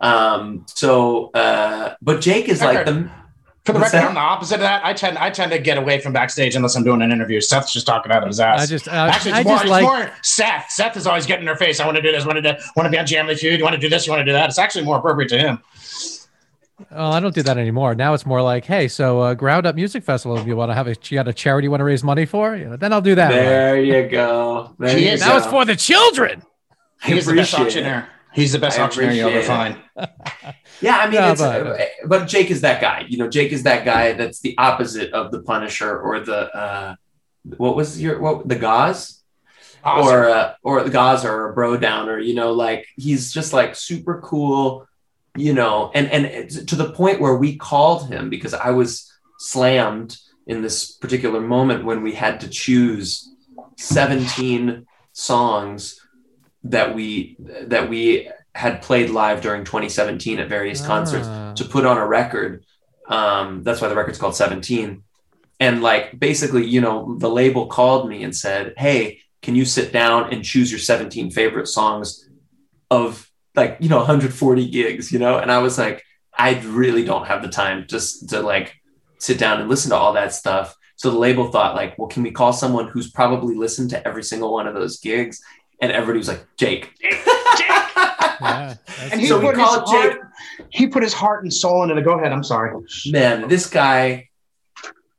[0.05, 3.11] Um, so, uh, but Jake is like the
[3.65, 4.05] for the record, that?
[4.05, 4.85] I'm the opposite of that.
[4.85, 7.41] I tend I tend to get away from backstage unless I'm doing an interview.
[7.41, 8.61] Seth's just talking out of his ass.
[8.61, 9.83] I just uh, actually it's, I more, just it's like...
[9.83, 10.71] more Seth.
[10.71, 11.81] Seth is always getting in her face.
[11.81, 12.27] I want to do this.
[12.27, 12.59] Want to do.
[12.77, 13.59] Want to be on Jamly Feud.
[13.59, 14.07] You want to do this.
[14.07, 14.51] You want to do that.
[14.51, 15.59] It's actually more appropriate to him.
[16.91, 17.95] Oh, I don't do that anymore.
[17.95, 20.37] Now it's more like, hey, so uh, Ground Up Music Festival.
[20.37, 22.27] If you want to have a, you got a charity you want to raise money
[22.27, 23.31] for, you know, then I'll do that.
[23.31, 23.87] There right.
[23.87, 24.75] you go.
[24.79, 25.35] There you that go.
[25.37, 26.43] was for the children.
[27.03, 28.09] He's the best auctioneer.
[28.35, 29.77] He's the best I auctioneer you'll ever find.
[30.81, 33.05] yeah, I mean, yeah, but, uh, but, Jake is that guy.
[33.09, 36.95] You know, Jake is that guy that's the opposite of the Punisher or the uh,
[37.57, 39.21] what was your what the Gauze.
[39.85, 40.15] Awesome.
[40.15, 43.77] Or uh, or the Gauze or a bro downer, you know, like he's just like
[43.77, 44.89] super cool,
[45.37, 50.17] you know, and and to the point where we called him because I was slammed
[50.47, 53.31] in this particular moment when we had to choose
[53.77, 56.01] 17 songs
[56.65, 60.87] that we that we had played live during 2017 at various ah.
[60.87, 62.65] concerts to put on a record.
[63.09, 65.03] Um, that's why the record's called 17.
[65.61, 69.93] And like basically, you know, the label called me and said, "Hey, can you sit
[69.93, 72.29] down and choose your 17 favorite songs
[72.91, 76.03] of like you know 140 gigs you know and i was like
[76.37, 78.75] i really don't have the time just to like
[79.19, 82.23] sit down and listen to all that stuff So the label thought like, well, can
[82.23, 85.43] we call someone who's probably listened to every single one of those gigs?
[85.81, 86.93] And everybody was like, Jake.
[88.41, 88.75] Yeah,
[89.13, 90.13] And he So we put his call it Jake.
[90.19, 90.33] heart,
[90.71, 92.03] he put his heart and soul into the.
[92.03, 92.33] Go ahead.
[92.33, 92.73] I'm sorry.
[93.11, 94.29] man this guy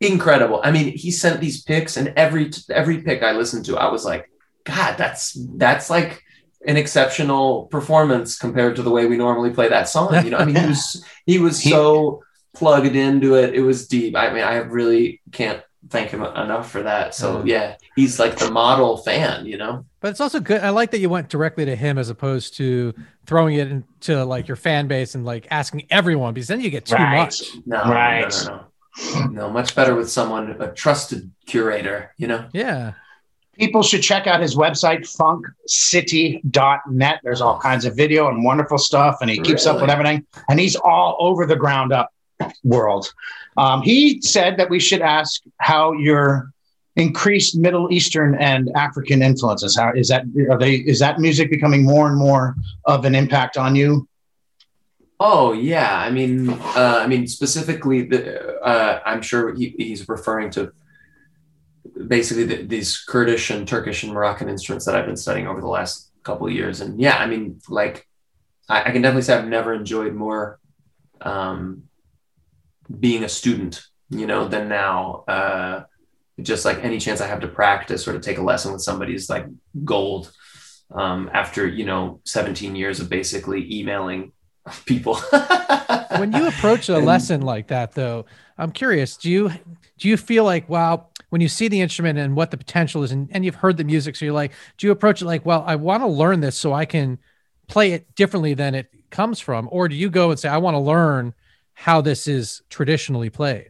[0.01, 3.89] incredible i mean he sent these pics and every every pic i listened to i
[3.89, 4.30] was like
[4.66, 6.22] god that's that's like
[6.68, 10.43] an exceptional performance compared to the way we normally play that song you know i
[10.45, 12.22] mean he was he was He- so
[12.53, 16.81] plugged into it it was deep i mean i really can't thank him enough for
[16.81, 20.61] that so yeah he's like the model fan you know But it's also good.
[20.61, 22.93] I like that you went directly to him as opposed to
[23.25, 26.86] throwing it into like your fan base and like asking everyone because then you get
[26.86, 27.17] too Right.
[27.17, 27.43] much.
[27.65, 28.33] no Right.
[28.47, 28.65] no no
[29.15, 32.93] no no much better with someone a trusted curator you know Yeah.
[33.57, 35.07] People should check out his website,
[36.05, 37.19] funkcity.net.
[37.23, 40.25] There's all kinds of video and wonderful stuff, and he keeps up with everything.
[40.49, 42.09] And he's all over the ground up
[42.66, 43.13] world.
[43.55, 46.51] Um, he said that we should ask how your
[46.97, 49.78] increased Middle Eastern and African influences.
[49.78, 50.24] How is that?
[50.49, 50.76] Are they?
[50.76, 52.55] Is that music becoming more and more
[52.86, 54.07] of an impact on you?
[55.20, 60.49] Oh yeah, I mean, uh, I mean specifically, the, uh, I'm sure he, he's referring
[60.51, 60.74] to
[62.07, 65.68] basically the, these Kurdish and Turkish and Moroccan instruments that I've been studying over the
[65.68, 66.82] last couple of years.
[66.82, 68.07] And yeah, I mean, like,
[68.68, 70.59] I, I can definitely say I've never enjoyed more
[71.22, 71.84] um,
[72.99, 75.23] being a student, you know, than now.
[75.27, 75.83] Uh,
[76.41, 79.15] just like any chance I have to practice or to take a lesson with somebody
[79.15, 79.45] is like
[79.83, 80.31] gold.
[80.91, 84.33] Um, after you know 17 years of basically emailing
[84.86, 85.15] people.
[86.17, 88.25] when you approach a lesson like that though
[88.57, 89.51] i'm curious do you
[89.97, 93.11] do you feel like wow when you see the instrument and what the potential is
[93.11, 95.63] and, and you've heard the music so you're like do you approach it like well
[95.67, 97.17] i want to learn this so i can
[97.67, 100.75] play it differently than it comes from or do you go and say i want
[100.75, 101.33] to learn
[101.76, 103.69] how this is traditionally played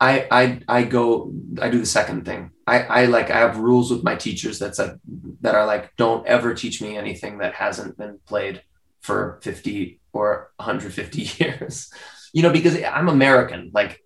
[0.00, 2.50] I, I I go I do the second thing.
[2.66, 6.54] I, I like I have rules with my teachers that's that are like don't ever
[6.54, 8.62] teach me anything that hasn't been played
[9.00, 11.92] for 50 or 150 years.
[12.32, 13.70] You know, because I'm American.
[13.74, 14.00] Like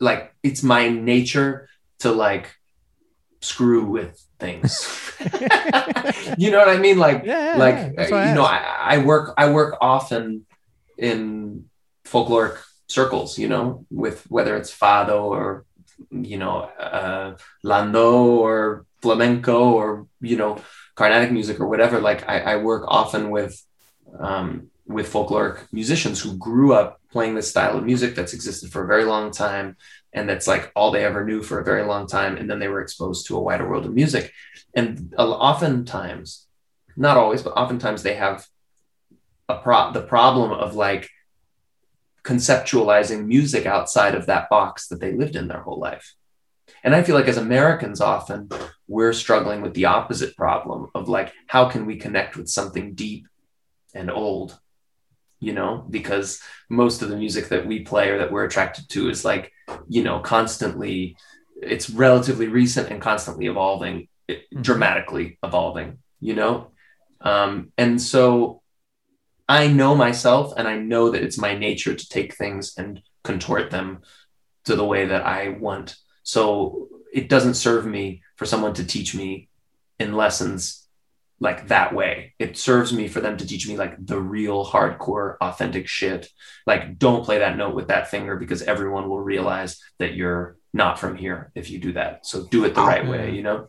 [0.00, 1.68] like it's my nature
[2.00, 2.56] to like
[3.40, 4.88] screw with things.
[6.36, 6.98] you know what I mean?
[6.98, 8.16] Like yeah, yeah, like yeah.
[8.16, 8.44] uh, I you know.
[8.44, 10.46] I, I work i work often
[10.98, 11.66] in
[12.12, 12.58] folkloric
[12.88, 15.64] circles you know with whether it's fado or
[16.10, 20.58] you know uh, lando or flamenco or you know
[20.94, 22.00] carnatic music or whatever.
[22.00, 23.54] Like i, I work often with
[24.18, 28.84] um, with folkloric musicians who grew up playing this style of music that's existed for
[28.84, 29.76] a very long time
[30.12, 32.68] and that's like all they ever knew for a very long time and then they
[32.68, 34.32] were exposed to a wider world of music.
[34.74, 36.46] And oftentimes
[36.96, 38.46] not always, but oftentimes they have
[39.48, 41.08] a pro- the problem of like
[42.24, 46.14] conceptualizing music outside of that box that they lived in their whole life.
[46.84, 48.48] And I feel like as Americans, often
[48.88, 53.26] we're struggling with the opposite problem of like, how can we connect with something deep
[53.94, 54.58] and old?
[55.40, 59.10] You know, because most of the music that we play or that we're attracted to
[59.10, 59.52] is like,
[59.88, 61.16] you know, constantly,
[61.60, 64.62] it's relatively recent and constantly evolving, Mhm.
[64.62, 66.70] dramatically evolving, you know?
[67.20, 68.61] Um, and so
[69.48, 73.70] I know myself and I know that it's my nature to take things and contort
[73.70, 74.02] them
[74.64, 75.96] to the way that I want.
[76.22, 79.48] So it doesn't serve me for someone to teach me
[79.98, 80.86] in lessons
[81.40, 82.34] like that way.
[82.38, 86.28] It serves me for them to teach me like the real hardcore authentic shit.
[86.66, 90.98] Like don't play that note with that finger because everyone will realize that you're not
[90.98, 92.26] from here if you do that.
[92.26, 93.66] So do it the oh, right way, you know?